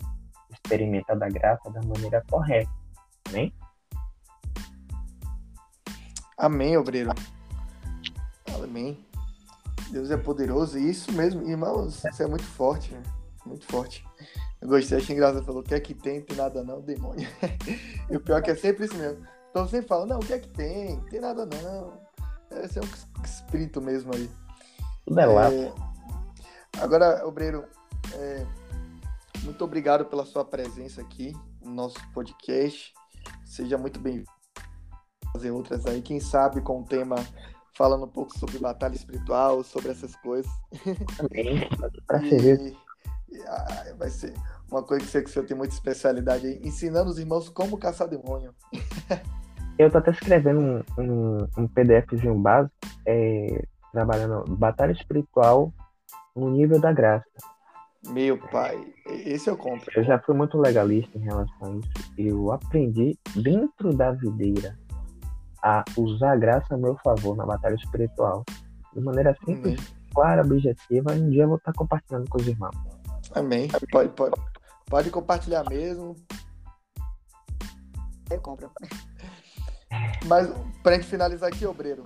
experimentar 0.52 1.17
da 1.17 1.30
graça 1.30 1.69
da 1.69 1.82
maneira 1.82 2.23
correta, 2.30 2.71
amém? 3.28 3.54
Amém, 6.38 6.78
obreiro. 6.78 7.12
Amém. 8.56 8.97
Deus 9.91 10.10
é 10.12 10.17
poderoso, 10.17 10.78
e 10.78 10.89
isso 10.89 11.12
mesmo, 11.12 11.47
irmãos, 11.47 12.04
isso 12.06 12.23
é 12.23 12.28
muito 12.28 12.45
forte, 12.45 12.93
né? 12.93 13.04
muito 13.45 13.65
forte. 13.65 14.06
Eu 14.62 14.67
gostei, 14.67 14.97
achei 14.97 15.15
engraçado. 15.15 15.45
Falou, 15.45 15.62
o 15.62 15.63
que 15.63 15.73
é 15.73 15.80
que 15.80 15.93
tem? 15.93 16.21
Tem 16.21 16.38
nada 16.38 16.63
não, 16.63 16.82
demônio. 16.82 17.28
e 18.10 18.15
o 18.15 18.19
pior 18.19 18.39
é 18.39 18.41
que 18.41 18.52
é 18.52 18.56
sempre 18.56 18.86
isso 18.86 18.95
mesmo. 18.95 19.25
Então 19.49 19.67
sempre 19.67 19.88
fala, 19.88 20.05
não, 20.05 20.17
o 20.19 20.25
que 20.25 20.33
é 20.33 20.39
que 20.39 20.49
tem? 20.49 20.99
Tem 21.05 21.19
nada 21.19 21.45
não. 21.45 21.93
Esse 22.63 22.79
é 22.79 22.81
um 22.81 23.23
espírito 23.23 23.81
mesmo 23.81 24.13
aí. 24.13 24.29
Tudo 25.05 25.19
é 25.19 25.25
lá. 25.25 25.51
É... 25.51 25.73
Agora, 26.79 27.25
Obreiro, 27.27 27.65
é... 28.13 28.45
muito 29.43 29.63
obrigado 29.63 30.05
pela 30.05 30.25
sua 30.25 30.45
presença 30.45 31.01
aqui 31.01 31.35
no 31.63 31.71
nosso 31.71 31.97
podcast. 32.13 32.93
Seja 33.45 33.77
muito 33.77 33.99
bem-vindo 33.99 34.29
fazer 35.31 35.51
outras 35.51 35.85
aí, 35.85 36.01
quem 36.01 36.19
sabe 36.19 36.62
com 36.62 36.81
o 36.81 36.85
tema 36.85 37.15
falando 37.73 38.05
um 38.05 38.09
pouco 38.09 38.38
sobre 38.38 38.57
batalha 38.59 38.95
espiritual, 38.95 39.63
sobre 39.63 39.91
essas 39.91 40.15
coisas. 40.17 40.51
Também, 41.17 41.69
pra 42.07 42.21
e... 42.23 42.75
Ah, 43.47 43.93
vai 43.97 44.09
ser 44.09 44.33
uma 44.71 44.84
coisa 44.84 45.03
que 45.03 45.12
você, 45.12 45.21
que 45.21 45.29
você 45.29 45.43
tem 45.43 45.58
muita 45.58 45.73
especialidade 45.73 46.45
aí, 46.45 46.60
ensinando 46.63 47.10
os 47.10 47.17
irmãos 47.17 47.49
como 47.49 47.77
caçar 47.77 48.08
demônio. 48.08 48.53
Eu 49.77 49.89
tô 49.89 49.97
até 49.97 50.12
escrevendo 50.12 50.60
um, 50.60 50.84
um, 50.97 51.47
um 51.58 51.67
PDFzinho 51.67 52.36
básico, 52.36 52.75
é, 53.05 53.63
trabalhando 53.93 54.43
batalha 54.55 54.91
espiritual 54.91 55.73
no 56.36 56.49
nível 56.49 56.79
da 56.79 56.91
graça. 56.91 57.25
Meu 58.08 58.38
pai, 58.38 58.93
esse 59.05 59.49
eu 59.49 59.58
compro. 59.58 59.89
Eu 59.95 60.03
já 60.03 60.19
fui 60.19 60.36
muito 60.36 60.58
legalista 60.58 61.17
em 61.17 61.21
relação 61.21 61.51
a 61.62 61.69
isso. 61.77 62.13
Eu 62.17 62.51
aprendi 62.51 63.17
dentro 63.36 63.93
da 63.93 64.12
videira 64.12 64.77
a 65.63 65.84
usar 65.97 66.34
a 66.34 66.38
graça 66.38 66.75
a 66.75 66.77
meu 66.77 66.95
favor 66.97 67.36
na 67.36 67.45
batalha 67.45 67.75
espiritual. 67.75 68.43
De 68.93 69.01
maneira 69.01 69.36
simples, 69.45 69.79
uhum. 69.79 69.95
clara, 70.13 70.41
objetiva, 70.41 71.15
e 71.15 71.21
um 71.21 71.29
dia 71.29 71.43
eu 71.43 71.49
vou 71.49 71.58
estar 71.58 71.73
compartilhando 71.73 72.29
com 72.29 72.38
os 72.38 72.47
irmãos. 72.47 72.75
Amém. 73.34 73.67
Pode, 73.91 74.10
pode, 74.10 74.36
pode 74.89 75.10
compartilhar 75.12 75.63
mesmo. 75.69 76.15
Eu 78.30 78.41
compro. 78.41 78.71
Mas 80.25 80.47
pra 80.84 80.95
gente 80.95 81.08
finalizar 81.08 81.49
aqui, 81.49 81.65
obreiro, 81.65 82.04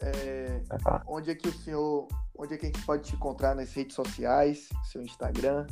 é, 0.00 0.62
onde 1.06 1.30
é 1.30 1.34
que 1.34 1.48
o 1.48 1.52
senhor, 1.52 2.08
onde 2.38 2.54
é 2.54 2.56
que 2.56 2.66
a 2.66 2.68
gente 2.68 2.84
pode 2.84 3.04
te 3.04 3.14
encontrar 3.14 3.54
nas 3.54 3.72
redes 3.74 3.94
sociais, 3.94 4.68
seu 4.84 5.02
Instagram? 5.02 5.66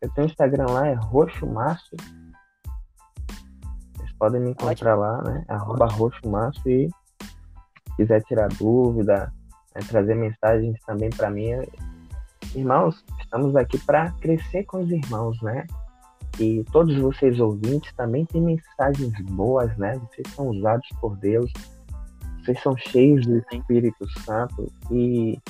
Eu 0.00 0.10
tenho 0.14 0.26
Instagram 0.26 0.66
lá, 0.66 0.88
é 0.88 0.94
Roxo 0.94 1.46
Márcio. 1.46 1.96
Vocês 3.96 4.12
podem 4.18 4.40
me 4.40 4.50
encontrar 4.50 4.96
lá, 4.96 5.22
né? 5.22 5.44
Arroba 5.48 5.86
Roxo 5.86 6.28
Márcio 6.28 6.70
e 6.70 6.88
quiser 7.96 8.22
tirar 8.24 8.48
dúvida, 8.48 9.32
né, 9.74 9.82
trazer 9.86 10.14
mensagens 10.14 10.80
também 10.86 11.10
para 11.10 11.30
mim, 11.30 11.50
Irmãos, 12.54 13.02
estamos 13.18 13.56
aqui 13.56 13.78
para 13.78 14.10
crescer 14.12 14.64
com 14.64 14.82
os 14.82 14.90
irmãos, 14.90 15.40
né? 15.40 15.66
E 16.38 16.62
todos 16.70 16.94
vocês 16.98 17.40
ouvintes 17.40 17.92
também 17.94 18.26
têm 18.26 18.42
mensagens 18.42 19.12
boas, 19.22 19.74
né? 19.78 19.98
Vocês 19.98 20.28
são 20.34 20.48
usados 20.48 20.86
por 21.00 21.16
Deus, 21.16 21.50
vocês 22.40 22.60
são 22.62 22.76
cheios 22.76 23.26
do 23.26 23.38
Espírito 23.38 24.06
Santo 24.20 24.70
e 24.90 25.40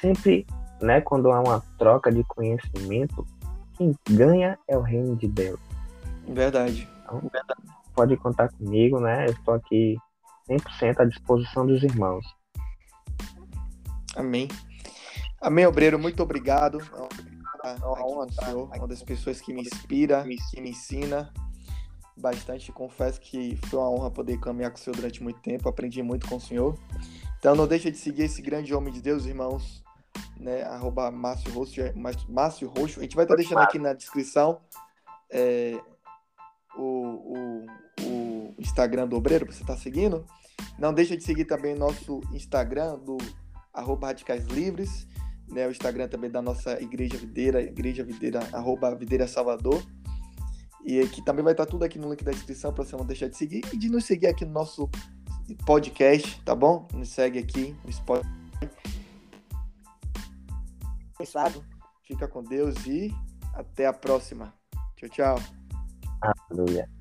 sempre, 0.00 0.46
né, 0.80 1.00
quando 1.00 1.30
há 1.30 1.40
uma 1.40 1.60
troca 1.76 2.12
de 2.12 2.22
conhecimento, 2.24 3.26
quem 3.76 3.94
ganha 4.10 4.58
é 4.68 4.76
o 4.76 4.82
reino 4.82 5.16
de 5.16 5.26
Deus. 5.26 5.58
Verdade. 6.28 6.88
Então, 7.02 7.30
pode 7.94 8.16
contar 8.16 8.48
comigo, 8.52 9.00
né? 9.00 9.26
Eu 9.26 9.32
estou 9.32 9.54
aqui 9.54 9.96
100% 10.48 11.00
à 11.00 11.04
disposição 11.04 11.66
dos 11.66 11.82
irmãos. 11.82 12.24
Amém. 14.16 14.48
Amém, 15.40 15.66
obreiro, 15.66 15.98
muito 15.98 16.22
obrigado. 16.22 16.78
É 17.64 17.86
uma 17.86 18.06
honra, 18.06 18.26
senhor, 18.30 18.70
uma 18.74 18.86
das 18.86 19.02
pessoas 19.02 19.40
que 19.40 19.54
me 19.54 19.62
inspira, 19.62 20.22
que 20.50 20.60
me 20.60 20.70
ensina 20.70 21.32
bastante. 22.14 22.70
Confesso 22.70 23.18
que 23.18 23.56
foi 23.66 23.78
uma 23.78 23.90
honra 23.90 24.10
poder 24.10 24.38
caminhar 24.38 24.70
com 24.70 24.76
o 24.76 24.80
senhor 24.80 24.94
durante 24.94 25.22
muito 25.22 25.40
tempo, 25.40 25.66
aprendi 25.66 26.02
muito 26.02 26.28
com 26.28 26.36
o 26.36 26.40
senhor. 26.40 26.78
Então 27.38 27.54
não 27.54 27.66
deixa 27.66 27.90
de 27.90 27.96
seguir 27.96 28.24
esse 28.24 28.42
grande 28.42 28.74
homem 28.74 28.92
de 28.92 29.00
Deus, 29.00 29.24
irmãos, 29.24 29.82
né? 30.38 30.62
Arroba 30.64 31.10
Márcio 31.10 31.50
Roxo, 31.52 31.80
Márcio 32.28 32.68
Roxo. 32.68 33.00
A 33.00 33.02
gente 33.02 33.16
vai 33.16 33.24
estar 33.24 33.34
deixando 33.34 33.60
aqui 33.60 33.78
na 33.78 33.94
descrição 33.94 34.60
é, 35.30 35.80
o, 36.76 36.84
o, 36.84 37.66
o 38.02 38.54
Instagram 38.58 39.08
do 39.08 39.16
Obreiro, 39.16 39.46
para 39.46 39.54
você 39.54 39.62
estar 39.62 39.74
tá 39.74 39.80
seguindo. 39.80 40.26
Não 40.78 40.92
deixa 40.92 41.16
de 41.16 41.24
seguir 41.24 41.46
também 41.46 41.74
nosso 41.74 42.20
Instagram 42.30 42.98
do 42.98 43.16
arroba 43.72 44.08
Radicais 44.08 44.44
Livres 44.46 45.08
né, 45.50 45.66
o 45.66 45.70
Instagram 45.70 46.08
também 46.08 46.30
da 46.30 46.40
nossa 46.40 46.80
Igreja 46.80 47.16
Videira, 47.16 47.62
Igreja 47.62 48.04
Videira, 48.04 48.40
arroba 48.52 48.94
Videira 48.94 49.26
Salvador. 49.26 49.82
E 50.84 51.00
aqui 51.00 51.22
também 51.24 51.44
vai 51.44 51.52
estar 51.52 51.66
tudo 51.66 51.84
aqui 51.84 51.98
no 51.98 52.08
link 52.08 52.24
da 52.24 52.32
descrição 52.32 52.72
para 52.72 52.84
você 52.84 52.96
não 52.96 53.04
deixar 53.04 53.28
de 53.28 53.36
seguir 53.36 53.62
e 53.72 53.76
de 53.76 53.90
nos 53.90 54.04
seguir 54.04 54.28
aqui 54.28 54.44
no 54.44 54.52
nosso 54.52 54.88
podcast, 55.66 56.40
tá 56.42 56.54
bom? 56.54 56.86
Nos 56.94 57.10
segue 57.10 57.38
aqui 57.38 57.76
no 57.84 57.92
Spotify. 57.92 58.28
Fica 62.04 62.26
com 62.26 62.42
Deus 62.42 62.86
e 62.86 63.14
até 63.54 63.86
a 63.86 63.92
próxima. 63.92 64.54
Tchau, 64.96 65.08
tchau. 65.08 65.36
Aleluia. 66.50 66.99